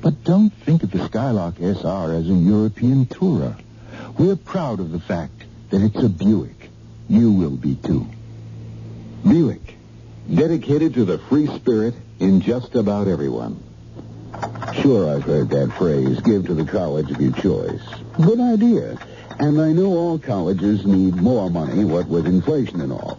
But 0.00 0.22
don't 0.22 0.50
think 0.50 0.84
of 0.84 0.92
the 0.92 1.04
Skylark 1.06 1.56
SR 1.58 2.14
as 2.14 2.30
a 2.30 2.34
European 2.34 3.06
tourer. 3.06 3.56
We're 4.16 4.36
proud 4.36 4.78
of 4.78 4.92
the 4.92 5.00
fact 5.00 5.42
that 5.70 5.82
it's 5.82 6.00
a 6.00 6.08
Buick. 6.08 6.70
You 7.08 7.32
will 7.32 7.56
be 7.56 7.74
too. 7.74 8.06
Buick, 9.26 9.79
dedicated 10.34 10.94
to 10.94 11.04
the 11.04 11.18
free 11.18 11.46
spirit 11.46 11.94
in 12.18 12.40
just 12.40 12.74
about 12.74 13.08
everyone. 13.08 13.62
Sure, 14.82 15.14
I've 15.14 15.24
heard 15.24 15.50
that 15.50 15.72
phrase, 15.76 16.20
give 16.20 16.46
to 16.46 16.54
the 16.54 16.64
college 16.64 17.10
of 17.10 17.20
your 17.20 17.32
choice. 17.32 17.82
Good 18.20 18.40
idea. 18.40 18.98
And 19.38 19.60
I 19.60 19.72
know 19.72 19.86
all 19.86 20.18
colleges 20.18 20.86
need 20.86 21.16
more 21.16 21.50
money, 21.50 21.84
what 21.84 22.06
with 22.06 22.26
inflation 22.26 22.80
and 22.80 22.92
all. 22.92 23.18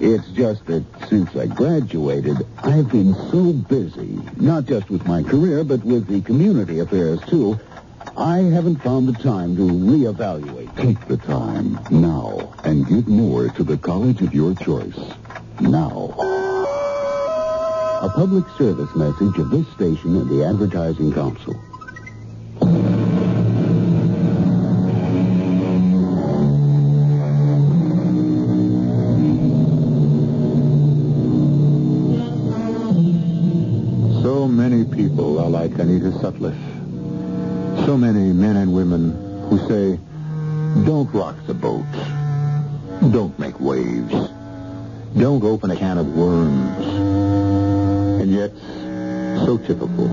It's 0.00 0.26
just 0.28 0.66
that 0.66 0.84
since 1.08 1.34
I 1.36 1.46
graduated, 1.46 2.36
I've 2.58 2.90
been 2.90 3.14
so 3.30 3.52
busy, 3.52 4.18
not 4.36 4.64
just 4.64 4.90
with 4.90 5.06
my 5.06 5.22
career, 5.22 5.62
but 5.62 5.84
with 5.84 6.06
the 6.06 6.22
community 6.22 6.80
affairs, 6.80 7.20
too, 7.28 7.58
I 8.16 8.38
haven't 8.38 8.82
found 8.82 9.08
the 9.08 9.22
time 9.22 9.56
to 9.56 9.62
reevaluate. 9.62 10.74
Take 10.76 11.06
the 11.06 11.18
time 11.18 11.78
now 11.90 12.54
and 12.64 12.86
give 12.86 13.08
more 13.08 13.48
to 13.50 13.62
the 13.62 13.76
college 13.76 14.22
of 14.22 14.34
your 14.34 14.54
choice. 14.54 14.98
Now. 15.60 16.39
A 18.02 18.08
public 18.08 18.48
service 18.56 18.88
message 18.96 19.36
of 19.36 19.50
this 19.50 19.68
station 19.74 20.16
and 20.16 20.30
the 20.30 20.42
Advertising 20.42 21.12
Council. 21.12 21.52
So 34.22 34.48
many 34.48 34.86
people 34.86 35.38
are 35.38 35.50
like 35.50 35.72
Anita 35.72 36.10
Sutliff. 36.22 36.56
So 37.84 37.98
many 37.98 38.32
men 38.32 38.56
and 38.56 38.72
women 38.72 39.10
who 39.50 39.58
say, 39.68 40.00
don't 40.86 41.12
rock 41.12 41.36
the 41.46 41.52
boat. 41.52 41.84
Don't 43.12 43.38
make 43.38 43.60
waves. 43.60 44.30
Don't 45.18 45.44
open 45.44 45.70
a 45.70 45.76
can 45.76 45.98
of 45.98 46.16
worms. 46.16 47.19
And 48.30 48.38
yet, 48.38 49.44
so 49.44 49.58
typical. 49.58 50.08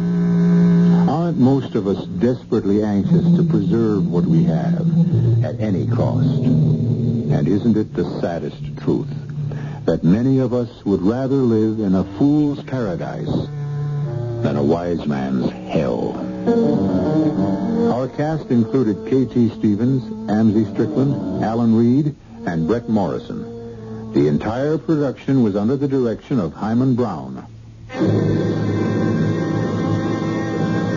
Aren't 1.07 1.37
most 1.37 1.75
of 1.75 1.85
us 1.85 2.03
desperately 2.17 2.81
anxious 2.81 3.23
to 3.35 3.43
preserve 3.43 4.07
what 4.07 4.25
we 4.25 4.43
have 4.45 4.87
at 5.43 5.59
any 5.59 5.85
cost? 5.85 6.25
And 6.27 7.47
isn't 7.47 7.77
it 7.77 7.93
the 7.93 8.19
saddest 8.19 8.57
truth 8.77 9.13
that 9.85 10.03
many 10.03 10.39
of 10.39 10.51
us 10.51 10.83
would 10.83 11.03
rather 11.03 11.35
live 11.35 11.79
in 11.79 11.93
a 11.93 12.03
fool's 12.17 12.63
paradise 12.63 13.29
than 14.41 14.55
a 14.55 14.63
wise 14.63 15.05
man's 15.05 15.51
hell? 15.71 16.17
Our 17.93 18.07
cast 18.07 18.49
included 18.49 19.11
K.T. 19.11 19.49
Stevens, 19.59 20.01
Amzie 20.27 20.73
Strickland, 20.73 21.43
Alan 21.43 21.75
Reed, 21.75 22.15
and 22.47 22.67
Bret 22.67 22.89
Morrison. 22.89 24.13
The 24.13 24.27
entire 24.27 24.79
production 24.79 25.43
was 25.43 25.55
under 25.55 25.77
the 25.77 25.87
direction 25.87 26.39
of 26.39 26.53
Himan 26.53 26.95
Brown. 26.95 27.45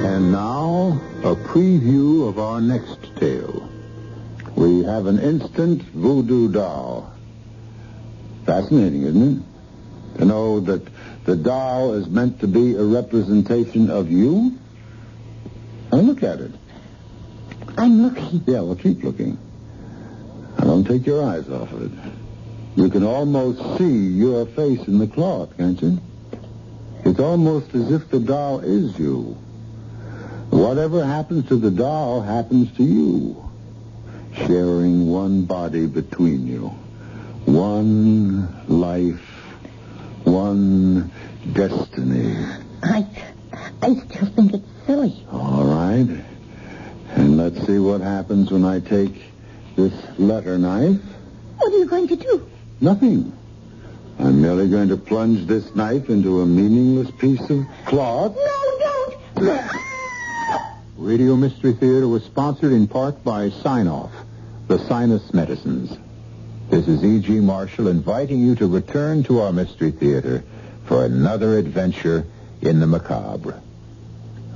And 0.04 0.32
now, 0.32 1.00
a 1.22 1.34
preview 1.34 2.28
of 2.28 2.38
our 2.38 2.60
next 2.60 3.16
tale. 3.16 3.68
We 4.54 4.82
have 4.84 5.06
an 5.06 5.18
instant 5.18 5.82
voodoo 5.82 6.52
doll. 6.52 7.10
Fascinating, 8.44 9.02
isn't 9.04 9.38
it? 9.38 10.18
To 10.18 10.24
know 10.26 10.60
that 10.60 10.86
the 11.24 11.36
doll 11.36 11.94
is 11.94 12.06
meant 12.08 12.40
to 12.40 12.46
be 12.46 12.74
a 12.74 12.82
representation 12.84 13.88
of 13.88 14.10
you? 14.10 14.58
Now 15.92 15.98
look 15.98 16.22
at 16.22 16.40
it. 16.40 16.52
I'm 17.78 18.02
looking. 18.02 18.42
Yeah, 18.46 18.60
well, 18.60 18.76
keep 18.76 19.02
looking. 19.02 19.38
I 20.58 20.64
don't 20.64 20.84
take 20.84 21.06
your 21.06 21.24
eyes 21.24 21.48
off 21.48 21.72
of 21.72 21.82
it. 21.82 21.92
You 22.76 22.90
can 22.90 23.04
almost 23.04 23.78
see 23.78 24.08
your 24.08 24.44
face 24.44 24.86
in 24.86 24.98
the 24.98 25.06
cloth, 25.06 25.56
can't 25.56 25.80
you? 25.80 25.98
It's 27.10 27.18
almost 27.18 27.74
as 27.74 27.90
if 27.90 28.08
the 28.08 28.20
doll 28.20 28.60
is 28.60 28.96
you. 28.96 29.36
Whatever 30.50 31.04
happens 31.04 31.48
to 31.48 31.56
the 31.56 31.72
doll 31.72 32.20
happens 32.20 32.70
to 32.76 32.84
you. 32.84 33.50
Sharing 34.46 35.08
one 35.08 35.42
body 35.42 35.88
between 35.88 36.46
you. 36.46 36.68
One 37.46 38.46
life. 38.68 39.26
One 40.22 41.10
destiny. 41.52 42.36
I, 42.84 43.04
I 43.82 43.94
still 43.94 44.26
think 44.26 44.54
it's 44.54 44.86
silly. 44.86 45.26
All 45.32 45.64
right. 45.64 46.24
And 47.16 47.36
let's 47.36 47.66
see 47.66 47.80
what 47.80 48.02
happens 48.02 48.52
when 48.52 48.64
I 48.64 48.78
take 48.78 49.20
this 49.74 49.92
letter 50.16 50.58
knife. 50.58 51.02
What 51.56 51.72
are 51.72 51.76
you 51.76 51.86
going 51.86 52.06
to 52.06 52.14
do? 52.14 52.48
Nothing. 52.80 53.36
I'm 54.22 54.42
merely 54.42 54.68
going 54.68 54.88
to 54.90 54.98
plunge 54.98 55.46
this 55.46 55.74
knife 55.74 56.10
into 56.10 56.42
a 56.42 56.46
meaningless 56.46 57.10
piece 57.12 57.40
of 57.48 57.66
cloth. 57.86 58.36
No, 58.36 59.14
don't. 59.34 59.70
Radio 60.98 61.36
Mystery 61.36 61.72
Theater 61.72 62.06
was 62.06 62.22
sponsored 62.24 62.72
in 62.72 62.86
part 62.86 63.24
by 63.24 63.48
Sine-Off, 63.48 64.12
the 64.68 64.78
sinus 64.86 65.32
medicines. 65.32 65.96
This 66.68 66.86
is 66.86 67.02
E.G. 67.02 67.40
Marshall 67.40 67.88
inviting 67.88 68.40
you 68.40 68.54
to 68.56 68.66
return 68.66 69.22
to 69.24 69.40
our 69.40 69.54
Mystery 69.54 69.90
Theater 69.90 70.44
for 70.84 71.06
another 71.06 71.56
adventure 71.56 72.26
in 72.60 72.78
the 72.78 72.86
macabre. 72.86 73.58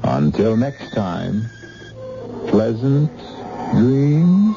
Until 0.03 0.59
next 0.59 0.93
time, 0.93 1.49
pleasant 2.49 3.11
dreams. 3.73 4.57